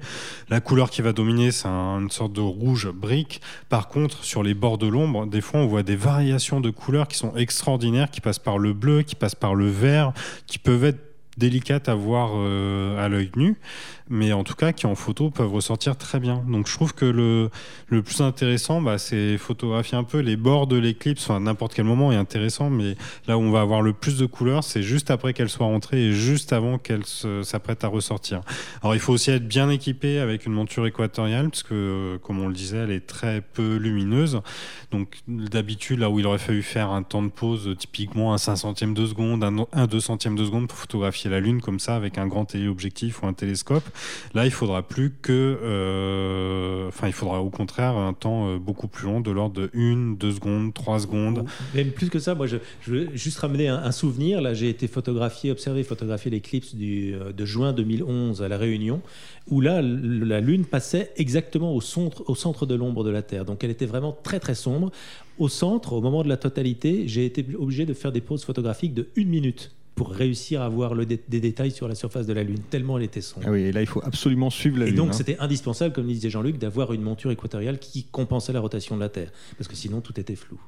La 0.49 0.59
couleur 0.59 0.89
qui 0.89 1.01
va 1.01 1.13
dominer, 1.13 1.51
c'est 1.51 1.67
une 1.67 2.11
sorte 2.11 2.33
de 2.33 2.41
rouge 2.41 2.89
brique. 2.89 3.41
Par 3.69 3.87
contre, 3.87 4.23
sur 4.23 4.43
les 4.43 4.53
bords 4.53 4.77
de 4.77 4.87
l'ombre, 4.87 5.25
des 5.25 5.41
fois, 5.41 5.61
on 5.61 5.67
voit 5.67 5.83
des 5.83 5.95
variations 5.95 6.59
de 6.59 6.69
couleurs 6.69 7.07
qui 7.07 7.17
sont 7.17 7.35
extraordinaires, 7.35 8.11
qui 8.11 8.21
passent 8.21 8.39
par 8.39 8.57
le 8.57 8.73
bleu, 8.73 9.03
qui 9.03 9.15
passent 9.15 9.28
par 9.35 9.55
le 9.55 9.67
vert, 9.67 10.13
qui 10.47 10.59
peuvent 10.59 10.85
être 10.85 11.08
délicates 11.39 11.89
à 11.89 11.95
voir 11.95 12.31
euh, 12.35 13.03
à 13.03 13.09
l'œil 13.09 13.31
nu 13.35 13.57
mais 14.09 14.33
en 14.33 14.43
tout 14.43 14.55
cas 14.55 14.73
qui 14.73 14.87
en 14.87 14.95
photo 14.95 15.29
peuvent 15.29 15.53
ressortir 15.53 15.95
très 15.95 16.19
bien. 16.19 16.43
Donc 16.47 16.67
je 16.67 16.73
trouve 16.73 16.93
que 16.93 17.05
le, 17.05 17.49
le 17.87 18.01
plus 18.01 18.21
intéressant, 18.21 18.81
bah, 18.81 18.97
c'est 18.97 19.37
photographier 19.37 19.97
un 19.97 20.03
peu 20.03 20.19
les 20.19 20.35
bords 20.35 20.67
de 20.67 20.77
l'éclipse, 20.77 21.23
enfin 21.23 21.39
n'importe 21.39 21.75
quel 21.75 21.85
moment 21.85 22.11
est 22.11 22.15
intéressant, 22.15 22.69
mais 22.69 22.95
là 23.27 23.37
où 23.37 23.41
on 23.41 23.51
va 23.51 23.61
avoir 23.61 23.81
le 23.81 23.93
plus 23.93 24.17
de 24.17 24.25
couleurs, 24.25 24.63
c'est 24.63 24.81
juste 24.81 25.11
après 25.11 25.33
qu'elle 25.33 25.49
soit 25.49 25.67
rentrée 25.67 26.07
et 26.07 26.11
juste 26.11 26.51
avant 26.53 26.79
qu'elle 26.79 27.05
s'apprête 27.05 27.83
à 27.83 27.87
ressortir. 27.87 28.41
Alors 28.81 28.95
il 28.95 28.99
faut 28.99 29.13
aussi 29.13 29.31
être 29.31 29.47
bien 29.47 29.69
équipé 29.69 30.19
avec 30.19 30.45
une 30.45 30.53
monture 30.53 30.87
équatoriale, 30.87 31.49
parce 31.49 31.63
que 31.63 32.19
comme 32.23 32.39
on 32.39 32.47
le 32.47 32.53
disait, 32.53 32.77
elle 32.77 32.91
est 32.91 33.05
très 33.05 33.41
peu 33.41 33.75
lumineuse. 33.75 34.41
Donc 34.91 35.19
d'habitude, 35.27 35.99
là 35.99 36.09
où 36.09 36.19
il 36.19 36.25
aurait 36.25 36.39
fallu 36.39 36.63
faire 36.63 36.89
un 36.89 37.03
temps 37.03 37.21
de 37.21 37.29
pause, 37.29 37.75
typiquement 37.77 38.33
un 38.33 38.39
5 38.39 38.55
centième 38.55 38.93
de 38.95 39.05
seconde, 39.05 39.43
un, 39.43 39.55
un 39.71 39.85
2 39.85 39.99
centième 39.99 40.35
de 40.35 40.43
seconde 40.43 40.67
pour 40.67 40.77
photographier 40.77 41.28
la 41.29 41.39
Lune 41.39 41.61
comme 41.61 41.79
ça 41.79 41.95
avec 41.95 42.17
un 42.17 42.27
grand 42.27 42.45
téléobjectif 42.45 43.23
ou 43.23 43.27
un 43.27 43.33
télescope, 43.33 43.83
Là, 44.33 44.45
il 44.45 44.51
faudra 44.51 44.83
plus 44.83 45.11
que, 45.21 45.59
euh, 45.63 46.87
enfin, 46.87 47.07
il 47.07 47.13
faudra 47.13 47.41
au 47.41 47.49
contraire 47.49 47.95
un 47.95 48.13
temps 48.13 48.47
euh, 48.47 48.57
beaucoup 48.59 48.87
plus 48.87 49.05
long, 49.05 49.21
de 49.21 49.31
l'ordre 49.31 49.59
de 49.59 49.69
1, 49.75 50.17
2 50.17 50.31
secondes, 50.31 50.73
3 50.73 50.99
secondes. 50.99 51.45
Même 51.75 51.91
plus 51.91 52.09
que 52.09 52.19
ça, 52.19 52.35
moi, 52.35 52.47
je, 52.47 52.57
veux 52.87 53.09
juste 53.15 53.39
ramener 53.39 53.67
un, 53.67 53.91
souvenir. 53.91 54.41
Là, 54.41 54.53
j'ai 54.53 54.69
été 54.69 54.87
photographié, 54.87 55.51
observé, 55.51 55.83
photographié 55.83 56.31
l'éclipse 56.31 56.73
euh, 56.79 57.33
de 57.33 57.45
juin 57.45 57.73
2011 57.73 58.41
à 58.41 58.47
La 58.47 58.57
Réunion, 58.57 59.01
où 59.47 59.61
là, 59.61 59.81
la 59.81 60.41
Lune 60.41 60.65
passait 60.65 61.11
exactement 61.17 61.73
au 61.73 61.81
centre, 61.81 62.23
au 62.27 62.35
centre 62.35 62.65
de 62.65 62.75
l'ombre 62.75 63.03
de 63.03 63.09
la 63.09 63.21
Terre. 63.21 63.45
Donc, 63.45 63.63
elle 63.63 63.71
était 63.71 63.85
vraiment 63.85 64.15
très, 64.23 64.39
très 64.39 64.55
sombre. 64.55 64.91
Au 65.37 65.47
centre, 65.47 65.93
au 65.93 66.01
moment 66.01 66.23
de 66.23 66.29
la 66.29 66.37
totalité, 66.37 67.07
j'ai 67.07 67.25
été 67.25 67.45
obligé 67.57 67.85
de 67.85 67.93
faire 67.93 68.11
des 68.11 68.21
pauses 68.21 68.43
photographiques 68.43 68.93
de 68.93 69.07
1 69.17 69.25
minute 69.25 69.71
pour 69.95 70.11
réussir 70.11 70.61
à 70.61 70.69
voir 70.69 70.93
le 70.93 71.05
des 71.05 71.17
détails 71.27 71.71
sur 71.71 71.87
la 71.87 71.95
surface 71.95 72.25
de 72.25 72.33
la 72.33 72.43
Lune, 72.43 72.59
tellement 72.69 72.97
elle 72.97 73.03
était 73.03 73.21
sombre. 73.21 73.45
Ah 73.47 73.51
oui, 73.51 73.63
et 73.63 73.71
là, 73.71 73.81
il 73.81 73.87
faut 73.87 74.01
absolument 74.03 74.49
suivre 74.49 74.79
la 74.79 74.85
Lune. 74.85 74.93
Et 74.93 74.97
donc, 74.97 75.09
hein. 75.09 75.13
c'était 75.13 75.37
indispensable, 75.39 75.93
comme 75.93 76.07
disait 76.07 76.29
Jean-Luc, 76.29 76.57
d'avoir 76.57 76.93
une 76.93 77.01
monture 77.01 77.31
équatoriale 77.31 77.79
qui 77.79 78.05
compensait 78.05 78.53
la 78.53 78.61
rotation 78.61 78.95
de 78.95 79.01
la 79.01 79.09
Terre, 79.09 79.31
parce 79.57 79.67
que 79.67 79.75
sinon, 79.75 80.01
tout 80.01 80.17
était 80.19 80.35
flou. 80.35 80.59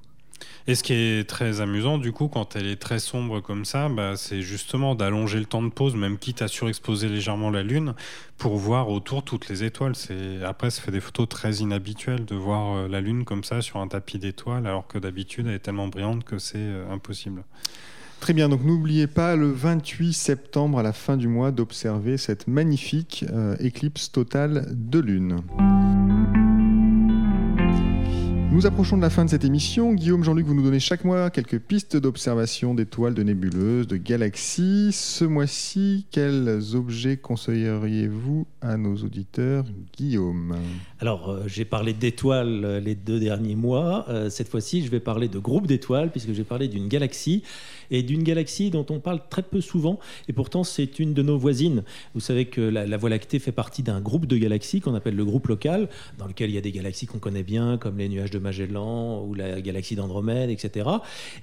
Et 0.67 0.75
ce 0.75 0.83
qui 0.83 0.93
est 0.93 1.27
très 1.27 1.61
amusant, 1.61 1.97
du 1.97 2.11
coup, 2.11 2.27
quand 2.27 2.55
elle 2.55 2.67
est 2.67 2.75
très 2.75 2.99
sombre 2.99 3.41
comme 3.41 3.65
ça, 3.65 3.89
bah, 3.89 4.15
c'est 4.15 4.41
justement 4.41 4.95
d'allonger 4.95 5.39
le 5.39 5.45
temps 5.45 5.63
de 5.63 5.69
pause, 5.69 5.95
même 5.95 6.17
quitte 6.17 6.41
à 6.41 6.47
surexposer 6.47 7.09
légèrement 7.09 7.49
la 7.49 7.63
Lune, 7.63 7.95
pour 8.37 8.57
voir 8.57 8.89
autour 8.89 9.23
toutes 9.23 9.49
les 9.49 9.63
étoiles. 9.63 9.95
C'est 9.95 10.43
Après, 10.43 10.69
ça 10.69 10.81
fait 10.81 10.91
des 10.91 10.99
photos 10.99 11.27
très 11.29 11.55
inhabituelles 11.55 12.25
de 12.25 12.35
voir 12.35 12.75
euh, 12.75 12.87
la 12.87 13.01
Lune 13.01 13.25
comme 13.25 13.43
ça 13.43 13.61
sur 13.61 13.79
un 13.79 13.87
tapis 13.87 14.19
d'étoiles, 14.19 14.67
alors 14.67 14.87
que 14.87 14.97
d'habitude, 14.97 15.47
elle 15.47 15.55
est 15.55 15.59
tellement 15.59 15.87
brillante 15.87 16.23
que 16.23 16.37
c'est 16.37 16.57
euh, 16.57 16.91
impossible. 16.91 17.43
Très 18.21 18.33
bien, 18.33 18.49
donc 18.49 18.63
n'oubliez 18.63 19.07
pas 19.07 19.35
le 19.35 19.49
28 19.49 20.13
septembre 20.13 20.77
à 20.77 20.83
la 20.83 20.93
fin 20.93 21.17
du 21.17 21.27
mois 21.27 21.51
d'observer 21.51 22.17
cette 22.17 22.47
magnifique 22.47 23.25
euh, 23.31 23.55
éclipse 23.59 24.11
totale 24.11 24.67
de 24.69 24.99
lune. 24.99 25.37
Nous 28.51 28.67
approchons 28.67 28.95
de 28.97 29.01
la 29.01 29.09
fin 29.09 29.25
de 29.25 29.29
cette 29.31 29.43
émission. 29.43 29.93
Guillaume, 29.93 30.23
Jean-Luc, 30.23 30.45
vous 30.45 30.53
nous 30.53 30.61
donnez 30.61 30.79
chaque 30.79 31.03
mois 31.03 31.31
quelques 31.31 31.57
pistes 31.57 31.97
d'observation 31.97 32.75
d'étoiles, 32.75 33.15
de 33.15 33.23
nébuleuses, 33.23 33.87
de 33.87 33.97
galaxies. 33.97 34.91
Ce 34.91 35.25
mois-ci, 35.25 36.05
quels 36.11 36.75
objets 36.75 37.17
conseilleriez-vous 37.17 38.45
à 38.61 38.77
nos 38.77 38.97
auditeurs, 38.97 39.65
Guillaume? 39.97 40.57
Alors, 41.01 41.31
euh, 41.31 41.43
j'ai 41.47 41.65
parlé 41.65 41.93
d'étoiles 41.93 42.63
euh, 42.63 42.79
les 42.79 42.93
deux 42.93 43.19
derniers 43.19 43.55
mois. 43.55 44.05
cette 44.29 44.49
fois-ci, 44.49 44.85
je 44.85 44.91
vais 44.91 44.99
parler 44.99 45.27
de 45.27 45.39
groupes 45.39 45.65
d'étoiles, 45.65 46.11
puisque 46.11 46.31
j'ai 46.31 46.43
parlé 46.43 46.67
d'une 46.67 46.87
galaxie 46.87 47.41
et 47.91 48.03
d'une 48.03 48.23
galaxie 48.23 48.69
dont 48.69 48.85
on 48.89 48.99
parle 48.99 49.19
très 49.29 49.43
peu 49.43 49.61
souvent, 49.61 49.99
et 50.27 50.33
pourtant 50.33 50.63
c'est 50.63 50.99
une 50.99 51.13
de 51.13 51.21
nos 51.21 51.37
voisines. 51.37 51.83
Vous 52.15 52.21
savez 52.21 52.45
que 52.45 52.61
la, 52.61 52.97
Voie 53.01 53.09
lactée 53.09 53.39
fait 53.39 53.51
partie 53.51 53.81
d'un 53.81 53.99
groupe 53.99 54.27
de 54.27 54.37
galaxies 54.37 54.79
qu'on 54.79 54.93
appelle 54.93 55.15
le 55.15 55.25
groupe 55.25 55.47
local, 55.47 55.89
dans 56.19 56.27
lequel 56.27 56.51
il 56.51 56.53
y 56.53 56.57
a 56.57 56.61
des 56.61 56.71
galaxies 56.71 57.07
qu'on 57.07 57.17
connaît 57.17 57.43
bien, 57.43 57.77
comme 57.77 57.97
les 57.97 58.07
nuages 58.07 58.29
de 58.29 58.37
Magellan 58.37 59.25
ou 59.25 59.33
la 59.33 59.59
galaxie 59.59 59.95
d'Andromède, 59.95 60.51
etc. 60.51 60.87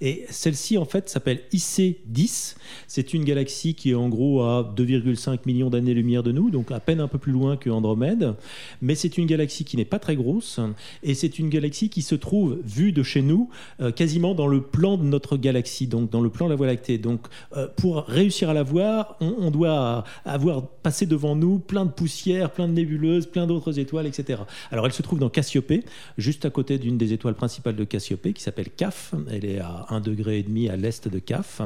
Et 0.00 0.24
celle-ci, 0.30 0.78
en 0.78 0.84
fait, 0.84 1.08
s'appelle 1.08 1.40
IC10. 1.52 2.54
C'est 2.86 3.12
une 3.12 3.24
galaxie 3.24 3.74
qui 3.74 3.90
est 3.90 3.94
en 3.94 4.08
gros 4.08 4.42
à 4.42 4.72
2,5 4.76 5.40
millions 5.46 5.68
d'années-lumière 5.68 6.22
de 6.22 6.30
nous, 6.30 6.50
donc 6.50 6.70
à 6.70 6.78
peine 6.78 7.00
un 7.00 7.08
peu 7.08 7.18
plus 7.18 7.32
loin 7.32 7.56
que 7.56 7.70
Andromède. 7.70 8.34
Mais 8.80 8.94
c'est 8.94 9.18
une 9.18 9.26
galaxie 9.26 9.47
qui 9.48 9.76
n'est 9.76 9.84
pas 9.84 9.98
très 9.98 10.16
grosse, 10.16 10.60
et 11.02 11.14
c'est 11.14 11.38
une 11.38 11.48
galaxie 11.48 11.88
qui 11.88 12.02
se 12.02 12.14
trouve, 12.14 12.58
vue 12.64 12.92
de 12.92 13.02
chez 13.02 13.22
nous, 13.22 13.50
euh, 13.80 13.90
quasiment 13.90 14.34
dans 14.34 14.46
le 14.46 14.62
plan 14.62 14.96
de 14.96 15.04
notre 15.04 15.36
galaxie, 15.36 15.86
donc 15.86 16.10
dans 16.10 16.20
le 16.20 16.30
plan 16.30 16.46
de 16.46 16.50
la 16.50 16.56
Voie 16.56 16.66
lactée. 16.66 16.98
Donc, 16.98 17.26
euh, 17.56 17.68
pour 17.76 18.04
réussir 18.04 18.50
à 18.50 18.54
la 18.54 18.62
voir, 18.62 19.16
on, 19.20 19.50
doit 19.50 20.04
avoir 20.24 20.66
passé 20.66 21.06
devant 21.06 21.34
nous 21.34 21.58
plein 21.58 21.84
de 21.84 21.90
poussières, 21.90 22.50
plein 22.50 22.68
de 22.68 22.72
nébuleuses, 22.72 23.26
plein 23.26 23.46
d'autres 23.46 23.78
étoiles, 23.78 24.06
etc. 24.06 24.40
Alors, 24.70 24.86
elle 24.86 24.92
se 24.92 25.02
trouve 25.02 25.18
dans 25.18 25.30
Cassiopée, 25.30 25.84
juste 26.18 26.44
à 26.44 26.50
côté 26.50 26.78
d'une 26.78 26.98
des 26.98 27.12
étoiles 27.12 27.34
principales 27.34 27.76
de 27.76 27.84
Cassiopée, 27.84 28.32
qui 28.32 28.42
s'appelle 28.42 28.70
CAF. 28.70 29.14
Elle 29.30 29.44
est 29.44 29.58
à 29.58 29.86
1,5 29.90 30.02
degré 30.02 30.38
et 30.38 30.42
demi 30.42 30.68
à 30.68 30.76
l'est 30.76 31.08
de 31.08 31.18
CAF. 31.18 31.62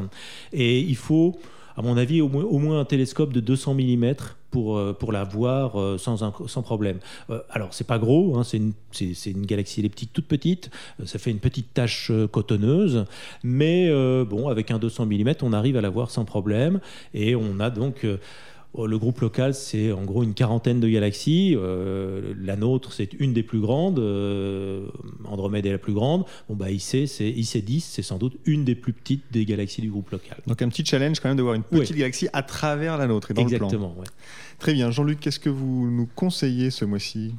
Et 0.53 0.81
il 0.81 0.97
faut 0.97 1.39
à 1.77 1.83
mon 1.83 1.97
avis, 1.97 2.21
au 2.21 2.29
moins, 2.29 2.81
un 2.81 2.85
télescope 2.85 3.33
de 3.33 3.41
200 3.41 3.75
mm 3.75 4.15
pour, 4.51 4.77
euh, 4.77 4.93
pour 4.93 5.13
la 5.13 5.25
voir 5.25 5.81
euh, 5.81 5.99
sans, 5.99 6.63
problème. 6.63 6.99
Euh, 7.31 7.41
alors, 7.51 7.73
c'est 7.73 7.87
pas 7.87 7.99
gros, 7.99 8.37
hein, 8.37 8.45
c'est 8.45 8.59
une, 8.59 9.47
galaxie 9.47 9.81
elliptique 9.81 10.13
toute 10.13 10.27
petite, 10.27 10.71
ça 11.05 11.19
fait 11.19 11.31
une 11.31 11.39
petite 11.39 11.73
tache 11.75 12.13
cotonneuse, 12.31 13.07
mais 13.43 13.91
bon, 14.25 14.49
avec 14.49 14.71
un 14.71 14.79
200 14.79 15.07
mm, 15.07 15.33
on 15.43 15.53
arrive 15.53 15.77
à 15.77 15.81
la 15.81 15.91
voir 15.91 16.11
sans 16.11 16.25
problème, 16.25 16.81
et 17.15 17.35
on 17.35 17.59
a 17.59 17.71
donc 17.71 18.07
le 18.79 18.99
groupe 18.99 19.21
local, 19.21 19.55
c'est 19.55 19.93
en 19.93 20.03
gros 20.05 20.23
une 20.23 20.35
quarantaine 20.35 20.81
de 20.81 20.89
galaxies. 20.89 21.55
Euh, 21.57 22.35
la 22.41 22.57
nôtre, 22.57 22.93
c'est 22.93 23.13
une 23.15 23.33
des 23.33 23.43
plus 23.43 23.61
grandes. 23.61 23.99
Euh, 23.99 24.87
Andromède 25.25 25.67
est 25.67 25.73
la 25.73 25.79
plus 25.79 25.93
grande. 25.93 26.25
Bon, 26.49 26.57
bah, 26.57 26.71
IC, 26.71 26.81
c'est 26.81 27.31
IC10, 27.31 27.81
c'est 27.81 28.03
sans 28.03 28.17
doute 28.17 28.37
une 28.47 28.65
des 28.65 28.75
plus 28.75 28.93
petites 28.93 29.25
des 29.31 29.45
galaxies 29.45 29.83
du 29.83 29.91
groupe 29.91 30.11
local. 30.11 30.39
Donc 30.47 30.63
un 30.63 30.69
petit 30.69 30.85
challenge 30.85 31.21
quand 31.21 31.29
même 31.29 31.37
de 31.37 31.43
voir 31.43 31.55
une 31.55 31.63
petite 31.63 31.97
galaxie 31.97 32.29
à 32.33 32.43
travers 32.43 32.97
la 32.97 33.07
nôtre 33.07 33.31
et 33.31 33.35
dans 33.35 33.43
Exactement, 33.43 33.95
le 33.99 34.05
plan. 34.05 34.13
Très 34.59 34.73
bien. 34.73 34.91
Jean-Luc, 34.91 35.21
qu'est-ce 35.21 35.41
que 35.41 35.51
vous 35.51 35.91
nous 35.91 36.09
conseillez 36.15 36.71
ce 36.71 36.85
mois-ci? 36.85 37.35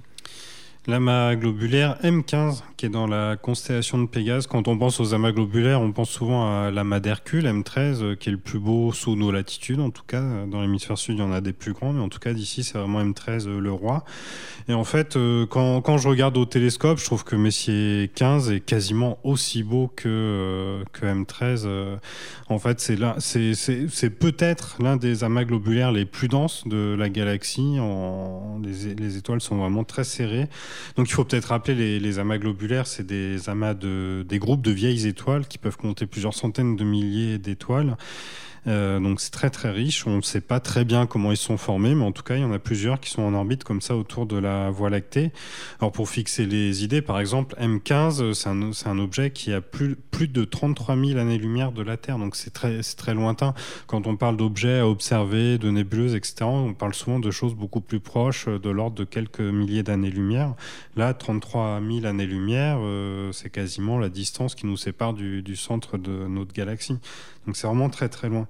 L'amas 0.86 1.38
globulaire 1.38 1.98
M15, 2.04 2.62
qui 2.76 2.88
est 2.88 2.90
dans 2.90 3.08
la 3.08 3.38
constellation 3.38 4.00
de 4.00 4.06
Pégase. 4.06 4.48
Quand 4.48 4.68
on 4.68 4.78
pense 4.78 5.00
aux 5.00 5.14
amas 5.14 5.32
globulaires, 5.32 5.80
on 5.80 5.94
pense 5.94 6.10
souvent 6.10 6.46
à 6.46 6.72
l'amas 6.72 7.00
d'Hercule, 7.00 7.46
M13, 7.46 8.04
euh, 8.04 8.16
qui 8.18 8.28
est 8.28 8.34
le 8.34 8.38
plus 8.38 8.60
beau 8.60 8.92
sous 8.92 9.16
nos 9.16 9.32
latitudes. 9.32 9.80
En 9.80 9.92
tout 9.92 10.04
cas, 10.06 10.22
dans 10.46 10.60
l'hémisphère 10.60 10.98
sud, 10.98 11.16
il 11.16 11.22
y 11.22 11.24
en 11.24 11.32
a 11.32 11.40
des 11.40 11.54
plus 11.54 11.72
grands, 11.72 11.94
mais 11.94 12.02
en 12.02 12.10
tout 12.10 12.20
cas, 12.20 12.34
d'ici, 12.34 12.66
c'est 12.66 12.78
vraiment 12.78 13.02
M13 13.02 13.48
euh, 13.48 13.62
le 13.62 13.72
roi. 13.72 14.04
Et 14.68 14.74
en 14.74 14.84
fait, 14.84 15.16
euh, 15.16 15.46
quand, 15.46 15.80
quand, 15.80 15.98
je 15.98 16.10
regarde 16.10 16.36
au 16.36 16.44
télescope, 16.44 17.00
je 17.00 17.06
trouve 17.06 17.24
que 17.24 17.38
Messier 17.38 18.12
15 18.16 18.52
est 18.52 18.60
quasiment 18.60 19.20
aussi 19.24 19.64
beau 19.64 19.90
que, 19.96 20.84
que 20.92 21.06
M13. 21.06 21.98
En 22.50 22.60
fait, 22.60 22.82
c'est 22.82 24.10
peut-être 24.10 24.84
l'un 24.84 24.98
des 24.98 25.24
amas 25.24 25.46
globulaires 25.46 25.94
les 25.94 26.04
plus 26.04 26.28
denses 26.28 26.68
de 26.68 26.94
la 27.00 27.08
galaxie. 27.08 27.78
Les 28.62 29.18
étoiles 29.18 29.40
sont 29.40 29.56
vraiment 29.56 29.86
très 29.86 30.04
serrées. 30.04 30.50
Donc 30.96 31.10
il 31.10 31.14
faut 31.14 31.24
peut-être 31.24 31.46
rappeler 31.46 32.00
les, 32.00 32.20
amas 32.20 32.38
globulaires, 32.38 32.88
c'est 32.88 33.06
des 33.06 33.50
amas 33.50 33.74
de 33.74 34.26
des 34.28 34.40
groupes 34.40 34.62
de 34.62 34.72
vieilles 34.72 35.08
étoiles 35.08 35.48
qui 35.48 35.58
peuvent 35.58 35.78
compter 35.78 36.06
plusieurs 36.06 36.34
centaines 36.34 36.76
de 36.76 36.84
milliers 36.84 37.38
d'étoiles 37.38 37.98
euh, 38.68 39.00
donc 39.00 39.20
c'est 39.20 39.32
très 39.32 39.50
très 39.50 39.72
riche. 39.72 40.08
On 40.08 40.18
ne 40.18 40.22
sait 40.22 40.42
pas 40.42 40.60
très 40.60 40.86
bien 40.86 41.06
comment 41.06 41.32
ils 41.32 41.38
sont 41.38 41.58
formés, 41.58 41.96
mais 41.96 42.04
en 42.04 42.12
tout 42.12 42.24
cas, 42.24 42.36
il 42.36 42.42
y 42.42 42.46
en 42.46 42.54
a 42.54 42.60
plusieurs 42.60 43.00
qui 43.00 43.10
sont 43.10 43.22
en 43.22 43.34
orbite 43.34 43.64
comme 43.64 43.82
ça 43.82 43.96
autour 43.96 44.26
de 44.26 44.38
la 44.38 44.70
Voie 44.70 44.90
lactée. 44.90 45.32
Alors 45.80 45.92
pour 45.92 46.10
fixer 46.10 46.46
les 46.46 46.84
idées, 46.84 47.02
par 47.02 47.20
exemple, 47.20 47.56
M15, 47.60 48.34
c'est 48.34 48.88
un, 48.88 49.00
objet 49.00 49.32
qui 49.32 49.52
a 49.52 49.60
plus, 49.60 49.96
plus 49.96 50.28
de 50.28 50.46
33 50.46 50.96
000 50.96 51.20
années-lumière 51.20 51.72
de 51.72 51.82
la 51.82 51.98
Terre, 51.98 52.18
donc 52.18 52.36
c'est 52.36 52.52
très, 52.52 52.82
très 52.82 53.14
lointain. 53.14 53.54
Quand 53.88 54.08
on 54.08 54.16
parle 54.16 54.38
d'objets 54.38 54.80
à 54.80 54.88
observer, 54.88 55.58
de 55.58 55.70
nébuleuses, 55.70 56.16
etc., 56.16 56.36
on 56.44 56.74
parle 56.74 56.94
souvent 56.94 57.20
de 57.20 57.32
choses 57.32 57.56
beaucoup 57.56 57.82
plus 57.82 58.00
proches, 58.00 58.48
de 58.48 58.70
l'ordre 58.70 58.96
de 58.96 59.04
quelques 59.04 59.40
milliers 59.42 59.84
d'années-lumière. 59.84 60.54
Là, 60.96 61.14
33 61.14 61.82
000 61.82 62.06
années-lumière, 62.06 62.78
euh, 62.80 63.32
c'est 63.32 63.50
quasiment 63.50 63.98
la 63.98 64.10
distance 64.10 64.56
qui 64.56 64.68
nous 64.68 64.78
sépare 64.78 65.14
du 65.14 65.56
centre 65.56 65.98
de 65.98 66.28
notre 66.28 66.54
galaxie. 66.54 66.98
Donc 67.46 67.58
c'est 67.58 67.68
vraiment 67.68 67.90
très 67.90 68.10
très 68.10 68.30
loin. 68.30 68.48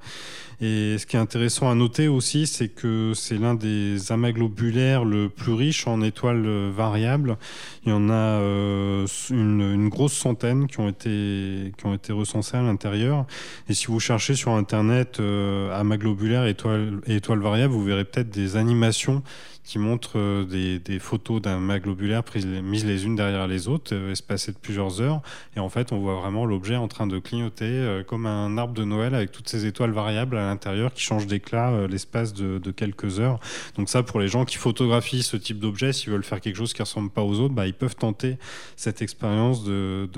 Et 0.61 0.97
ce 0.97 1.05
qui 1.05 1.17
est 1.17 1.19
intéressant 1.19 1.69
à 1.69 1.75
noter 1.75 2.07
aussi, 2.07 2.47
c'est 2.47 2.69
que 2.69 3.11
c'est 3.15 3.37
l'un 3.37 3.53
des 3.53 4.11
amas 4.11 4.31
globulaires 4.31 5.03
le 5.03 5.27
plus 5.27 5.51
riche 5.51 5.87
en 5.87 6.01
étoiles 6.01 6.47
variables. 6.69 7.37
Il 7.85 7.89
y 7.89 7.91
en 7.91 8.09
a 8.09 8.13
euh, 8.13 9.05
une, 9.29 9.89
grosse 9.89 10.13
centaine 10.13 10.67
qui 10.67 10.79
ont 10.79 10.87
été, 10.87 11.73
qui 11.77 11.85
ont 11.85 11.93
été 11.93 12.13
recensées 12.13 12.55
à 12.55 12.61
l'intérieur. 12.61 13.25
Et 13.67 13.73
si 13.73 13.87
vous 13.87 13.99
cherchez 13.99 14.35
sur 14.35 14.51
Internet 14.51 15.19
euh, 15.19 15.77
amas 15.77 15.97
globulaires 15.97 16.45
étoiles, 16.45 17.01
étoiles 17.07 17.39
variables, 17.39 17.73
vous 17.73 17.83
verrez 17.83 18.05
peut-être 18.05 18.29
des 18.29 18.55
animations 18.55 19.21
qui 19.63 19.79
montre 19.79 20.19
euh, 20.19 20.43
des, 20.43 20.99
photos 20.99 21.41
d'un 21.41 21.59
mât 21.59 21.79
globulaire 21.79 22.23
prises, 22.23 22.45
mises 22.45 22.85
les 22.85 23.05
unes 23.05 23.15
derrière 23.15 23.47
les 23.47 23.67
autres, 23.67 23.95
euh, 23.95 24.11
espacées 24.11 24.51
de 24.51 24.57
plusieurs 24.57 25.01
heures. 25.01 25.21
Et 25.55 25.59
en 25.59 25.69
fait, 25.69 25.91
on 25.91 25.99
voit 25.99 26.15
vraiment 26.15 26.45
l'objet 26.45 26.75
en 26.75 26.87
train 26.87 27.07
de 27.07 27.17
clignoter 27.19 27.65
euh, 27.65 28.03
comme 28.03 28.25
un 28.25 28.57
arbre 28.57 28.73
de 28.73 28.83
Noël 28.83 29.15
avec 29.15 29.31
toutes 29.31 29.47
ces 29.47 29.65
étoiles 29.65 29.91
variables 29.91 30.37
à 30.37 30.47
l'intérieur 30.47 30.93
qui 30.93 31.01
changent 31.01 31.27
d'éclat 31.27 31.87
l'espace 31.87 32.33
de, 32.33 32.59
quelques 32.71 33.19
heures. 33.19 33.39
Donc 33.77 33.89
ça, 33.89 34.03
pour 34.03 34.19
les 34.19 34.27
gens 34.27 34.45
qui 34.45 34.57
photographient 34.57 35.23
ce 35.23 35.37
type 35.37 35.59
d'objet, 35.59 35.93
s'ils 35.93 36.11
veulent 36.11 36.23
faire 36.23 36.41
quelque 36.41 36.55
chose 36.55 36.73
qui 36.73 36.81
ressemble 36.81 37.09
pas 37.09 37.21
aux 37.21 37.39
autres, 37.39 37.53
bah, 37.53 37.67
ils 37.67 37.73
peuvent 37.73 37.95
tenter 37.95 38.37
cette 38.75 39.01
expérience 39.01 39.63
de, 39.63 40.09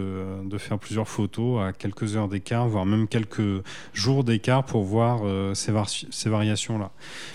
faire 0.58 0.80
plusieurs 0.80 1.08
photos 1.08 1.62
à 1.62 1.74
quelques 1.74 2.16
heures 2.16 2.30
d'écart, 2.30 2.68
voire 2.68 2.86
même 2.86 3.08
quelques 3.08 3.62
jours 3.94 4.24
d'écart 4.24 4.64
pour 4.64 4.84
voir 4.84 5.22
ces, 5.54 5.74
ces 6.12 6.30
variations-là. 6.30 6.92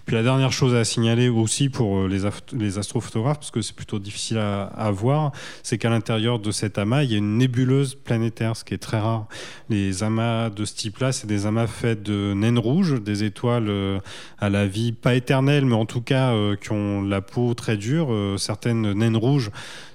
Puis 0.06 0.16
la 0.16 0.22
dernière 0.22 0.52
chose 0.52 0.74
à 0.74 0.84
signaler 0.84 1.28
aussi 1.28 1.68
pour 1.68 1.99
euh, 2.04 2.38
les, 2.52 2.78
astrophotographes, 2.78 3.38
parce 3.38 3.50
que 3.50 3.62
c'est 3.62 3.74
plutôt 3.74 3.98
difficile 3.98 4.38
à, 4.38 4.90
voir, 4.90 5.32
c'est 5.62 5.78
qu'à 5.78 5.90
l'intérieur 5.90 6.38
de 6.38 6.50
cet 6.50 6.78
amas, 6.78 7.04
il 7.04 7.12
y 7.12 7.14
a 7.14 7.18
une 7.18 7.38
nébuleuse 7.38 7.94
planétaire, 7.94 8.56
ce 8.56 8.64
qui 8.64 8.74
est 8.74 8.78
très 8.78 8.98
rare. 8.98 9.26
Les 9.68 10.02
amas 10.02 10.50
de 10.50 10.64
ce 10.64 10.74
type-là, 10.74 11.12
c'est 11.12 11.26
des 11.26 11.46
amas 11.46 11.66
faits 11.66 12.02
de 12.02 12.34
naines 12.34 12.58
rouges, 12.58 13.00
des 13.00 13.24
étoiles 13.24 13.68
euh, 13.68 13.98
à 14.38 14.50
la 14.50 14.66
vie 14.66 14.92
pas 14.92 15.14
éternelle, 15.14 15.64
mais 15.64 15.74
en 15.74 15.86
tout 15.86 16.02
cas 16.02 16.32
euh, 16.32 16.56
qui 16.56 16.72
ont 16.72 17.02
la 17.02 17.20
peau 17.20 17.54
très 17.54 17.76
dure. 17.76 18.08
certaines 18.38 18.92
naines 18.92 19.16
rouges 19.16 19.50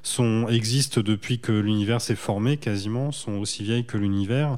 sont, 0.06 0.48
existent 0.48 1.02
depuis 1.02 1.40
que 1.40 1.52
l'univers 1.52 2.02
s'est 2.02 2.16
formé 2.16 2.58
quasiment, 2.58 3.12
sont 3.12 3.34
aussi 3.34 3.64
vieilles 3.64 3.86
que 3.86 3.98
l'univers. 3.98 4.58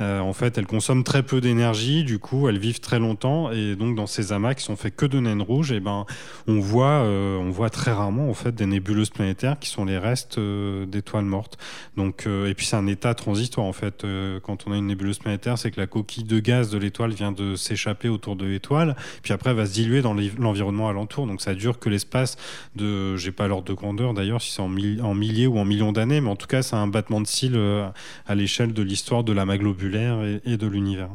Euh, 0.00 0.20
en 0.20 0.32
fait, 0.32 0.58
elles 0.58 0.66
consomment 0.66 1.04
très 1.04 1.22
peu 1.22 1.40
d'énergie, 1.40 2.04
du 2.04 2.18
coup, 2.18 2.48
elles 2.48 2.58
vivent 2.58 2.80
très 2.80 2.98
longtemps. 2.98 3.50
Et 3.50 3.76
donc, 3.76 3.96
dans 3.96 4.06
ces 4.06 4.32
amas 4.32 4.54
qui 4.54 4.64
sont 4.64 4.76
faits 4.76 4.96
que 4.96 5.06
de 5.06 5.20
naines 5.20 5.42
rouges, 5.42 5.72
et 5.72 5.76
eh 5.76 5.80
ben, 5.80 6.04
on 6.46 6.58
voit, 6.60 7.02
euh, 7.04 7.36
on 7.38 7.50
voit 7.50 7.70
très 7.70 7.92
rarement 7.92 8.28
en 8.28 8.34
fait 8.34 8.54
des 8.54 8.66
nébuleuses 8.66 9.10
planétaires 9.10 9.58
qui 9.58 9.68
sont 9.68 9.84
les 9.84 9.98
restes 9.98 10.38
euh, 10.38 10.86
d'étoiles 10.86 11.24
mortes. 11.24 11.58
Donc, 11.96 12.26
et 12.26 12.54
puis 12.54 12.66
c'est 12.66 12.76
un 12.76 12.86
état 12.86 13.14
transitoire 13.14 13.66
en 13.66 13.72
fait. 13.72 14.06
quand 14.42 14.66
on 14.66 14.72
a 14.72 14.76
une 14.76 14.86
nébuleuse 14.86 15.18
planétaire, 15.18 15.58
c'est 15.58 15.70
que 15.70 15.80
la 15.80 15.86
coquille 15.86 16.24
de 16.24 16.38
gaz 16.38 16.70
de 16.70 16.78
l'étoile 16.78 17.12
vient 17.12 17.32
de 17.32 17.56
s'échapper 17.56 18.08
autour 18.08 18.36
de 18.36 18.46
l'étoile, 18.46 18.96
puis 19.22 19.32
après 19.32 19.54
va 19.54 19.66
se 19.66 19.72
diluer 19.72 20.02
dans 20.02 20.14
l'environnement 20.38 20.88
alentour. 20.88 21.26
Donc 21.26 21.40
ça 21.40 21.54
dure 21.54 21.78
que 21.78 21.88
l'espace 21.88 22.36
de, 22.76 23.16
j'ai 23.16 23.32
pas 23.32 23.48
l'ordre 23.48 23.64
de 23.64 23.72
grandeur 23.72 24.14
d'ailleurs, 24.14 24.40
si 24.40 24.52
c'est 24.52 24.62
en 24.62 24.68
en 25.02 25.14
milliers 25.14 25.46
ou 25.46 25.58
en 25.58 25.64
millions 25.64 25.92
d'années, 25.92 26.20
mais 26.20 26.30
en 26.30 26.36
tout 26.36 26.46
cas, 26.46 26.62
c'est 26.62 26.76
un 26.76 26.86
battement 26.86 27.20
de 27.20 27.26
cils 27.26 27.56
euh, 27.56 27.88
à 28.26 28.34
l'échelle 28.34 28.72
de 28.72 28.82
l'histoire 28.82 29.24
de 29.24 29.32
l'amas 29.32 29.58
globulaire 29.58 30.18
et, 30.44 30.56
de 30.56 30.66
l'univers. 30.66 31.10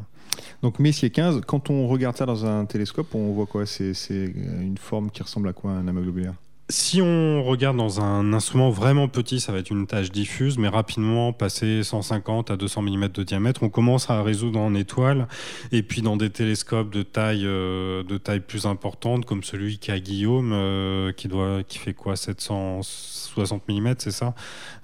Donc 0.62 0.78
Messier 0.78 1.10
15, 1.10 1.42
quand 1.46 1.70
on 1.70 1.86
regarde 1.86 2.16
ça 2.16 2.26
dans 2.26 2.46
un 2.46 2.64
télescope, 2.64 3.14
on 3.14 3.32
voit 3.32 3.46
quoi? 3.46 3.66
C'est 3.66 3.92
une 4.16 4.78
forme 4.78 5.10
qui 5.10 5.22
ressemble 5.22 5.48
à 5.48 5.52
quoi 5.52 5.72
un 5.72 5.86
amas 5.86 6.00
globulaire? 6.00 6.34
Si 6.70 7.02
on 7.02 7.44
regarde 7.44 7.76
dans 7.76 8.00
un 8.00 8.32
instrument 8.32 8.70
vraiment 8.70 9.06
petit, 9.06 9.38
ça 9.38 9.52
va 9.52 9.58
être 9.58 9.68
une 9.68 9.86
tâche 9.86 10.10
diffuse, 10.10 10.56
mais 10.56 10.68
rapidement, 10.68 11.34
passer 11.34 11.82
150 11.82 12.50
à 12.50 12.56
200 12.56 12.80
mm 12.80 13.08
de 13.08 13.22
diamètre, 13.22 13.62
on 13.62 13.68
commence 13.68 14.08
à 14.08 14.22
résoudre 14.22 14.58
en 14.58 14.74
étoiles. 14.74 15.28
Et 15.72 15.82
puis 15.82 16.00
dans 16.00 16.16
des 16.16 16.30
télescopes 16.30 16.90
de 16.90 17.02
taille, 17.02 17.44
euh, 17.44 18.02
de 18.02 18.16
taille 18.16 18.40
plus 18.40 18.64
importante, 18.64 19.26
comme 19.26 19.44
celui 19.44 19.76
qu'a 19.76 20.00
Guillaume, 20.00 20.52
euh, 20.54 21.12
qui, 21.12 21.28
doit, 21.28 21.62
qui 21.64 21.76
fait 21.76 21.92
quoi? 21.92 22.16
760 23.34 23.68
mm, 23.68 23.94
c'est 23.98 24.10
ça 24.10 24.34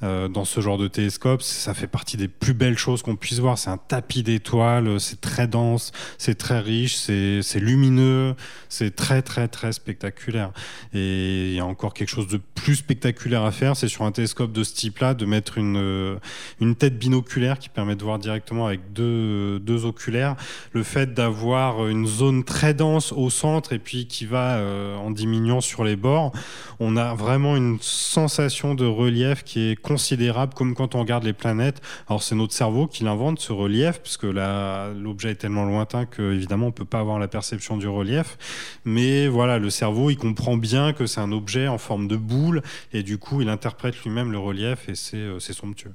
euh, 0.02 0.28
Dans 0.28 0.44
ce 0.44 0.60
genre 0.60 0.78
de 0.78 0.88
télescope, 0.88 1.42
ça 1.42 1.74
fait 1.74 1.86
partie 1.86 2.16
des 2.16 2.28
plus 2.28 2.54
belles 2.54 2.78
choses 2.78 3.02
qu'on 3.02 3.16
puisse 3.16 3.38
voir. 3.38 3.58
C'est 3.58 3.70
un 3.70 3.76
tapis 3.76 4.22
d'étoiles, 4.22 5.00
c'est 5.00 5.20
très 5.20 5.46
dense, 5.46 5.92
c'est 6.18 6.36
très 6.36 6.60
riche, 6.60 6.96
c'est 6.96 7.60
lumineux, 7.60 8.34
c'est 8.68 8.94
très 8.94 9.22
très 9.22 9.48
très 9.48 9.72
spectaculaire. 9.72 10.52
Et 10.92 11.58
encore 11.62 11.94
quelque 11.94 12.08
chose 12.08 12.28
de 12.28 12.38
plus 12.54 12.76
spectaculaire 12.76 13.44
à 13.44 13.52
faire, 13.52 13.76
c'est 13.76 13.88
sur 13.88 14.04
un 14.04 14.12
télescope 14.12 14.52
de 14.52 14.64
ce 14.64 14.74
type-là 14.74 15.14
de 15.14 15.24
mettre 15.24 15.58
une, 15.58 15.76
euh, 15.76 16.16
une 16.60 16.74
tête 16.74 16.98
binoculaire 16.98 17.58
qui 17.58 17.68
permet 17.68 17.96
de 17.96 18.02
voir 18.02 18.18
directement 18.18 18.66
avec 18.66 18.92
deux, 18.92 19.58
deux 19.60 19.84
oculaires. 19.84 20.36
Le 20.72 20.82
fait 20.82 21.14
d'avoir 21.14 21.86
une 21.86 22.06
zone 22.06 22.44
très 22.44 22.74
dense 22.74 23.12
au 23.12 23.30
centre 23.30 23.72
et 23.72 23.78
puis 23.78 24.06
qui 24.06 24.26
va 24.26 24.56
euh, 24.56 24.96
en 24.96 25.10
diminuant 25.10 25.60
sur 25.60 25.84
les 25.84 25.96
bords, 25.96 26.32
on 26.78 26.96
a 26.96 27.14
vraiment 27.14 27.56
une 27.56 27.78
sensation 27.80 28.39
de 28.40 28.87
relief 28.87 29.44
qui 29.44 29.70
est 29.70 29.76
considérable, 29.76 30.55
comme 30.55 30.74
quand 30.74 30.94
on 30.94 31.00
regarde 31.00 31.24
les 31.24 31.33
planètes. 31.33 31.81
Alors 32.09 32.22
c'est 32.22 32.35
notre 32.35 32.55
cerveau 32.55 32.87
qui 32.87 33.05
l'invente 33.05 33.38
ce 33.38 33.53
relief, 33.53 34.00
puisque 34.00 34.24
l'objet 34.24 35.33
est 35.33 35.35
tellement 35.35 35.64
lointain 35.64 36.07
que 36.07 36.33
évidemment 36.33 36.68
on 36.68 36.72
peut 36.72 36.85
pas 36.85 37.00
avoir 37.00 37.18
la 37.18 37.29
perception 37.29 37.76
du 37.76 37.88
relief. 37.88 38.38
Mais 38.85 39.29
voilà, 39.29 39.59
le 39.59 39.68
cerveau 39.70 40.11
il 40.11 40.16
comprend 40.16 40.57
bien 40.57 40.92
que 40.92 41.07
c'est 41.07 41.20
un 41.20 41.33
objet 41.33 41.68
en 41.68 41.79
forme 41.79 42.09
de 42.09 42.16
boule, 42.16 42.62
et 42.92 43.03
du 43.03 43.18
coup, 43.18 43.42
il 43.42 43.48
interprète 43.48 44.03
lui-même 44.03 44.33
le 44.33 44.38
relief, 44.38 44.88
et 44.88 44.94
c'est 44.94 45.16
euh, 45.16 45.38
somptueux. 45.40 45.94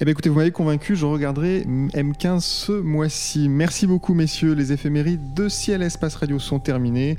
Eh 0.00 0.04
bien 0.04 0.12
écoutez, 0.12 0.28
vous 0.28 0.36
m'avez 0.36 0.50
convaincu, 0.50 0.96
je 0.96 1.06
regarderai 1.06 1.60
M15 1.60 2.40
ce 2.40 2.72
mois-ci. 2.72 3.48
Merci 3.48 3.86
beaucoup 3.86 4.12
messieurs, 4.12 4.52
les 4.52 4.72
éphémérides 4.72 5.34
de 5.34 5.48
Ciel 5.48 5.82
Espace 5.82 6.16
Radio 6.16 6.40
sont 6.40 6.58
terminées. 6.58 7.16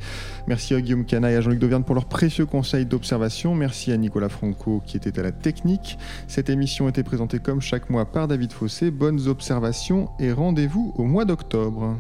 Merci 0.48 0.76
à 0.76 0.82
Guillaume 0.82 1.06
Cana 1.06 1.32
et 1.32 1.36
à 1.36 1.42
Jean-Luc 1.42 1.60
Dauvergne 1.60 1.84
pour 1.84 1.96
leurs 1.96 2.06
précieux 2.06 2.46
conseils 2.46 2.86
d'observation. 2.86 3.56
Merci 3.56 3.94
à 3.94 3.98
Nicolas 3.98 4.30
Franco 4.30 4.84
qui 4.86 4.98
était 4.98 5.18
à 5.18 5.24
la 5.24 5.32
technique. 5.32 5.98
Cette 6.28 6.50
émission 6.50 6.90
était 6.90 7.04
présentée 7.04 7.40
comme 7.40 7.62
chaque 7.62 7.90
mois 7.90 8.06
par 8.06 8.28
David 8.28 8.52
Fossé. 8.52 8.92
Bonnes 8.92 9.28
observations 9.28 10.10
et 10.20 10.34
rendez-vous 10.34 10.94
au 10.98 11.06
mois 11.06 11.24
d'octobre. 11.24 11.96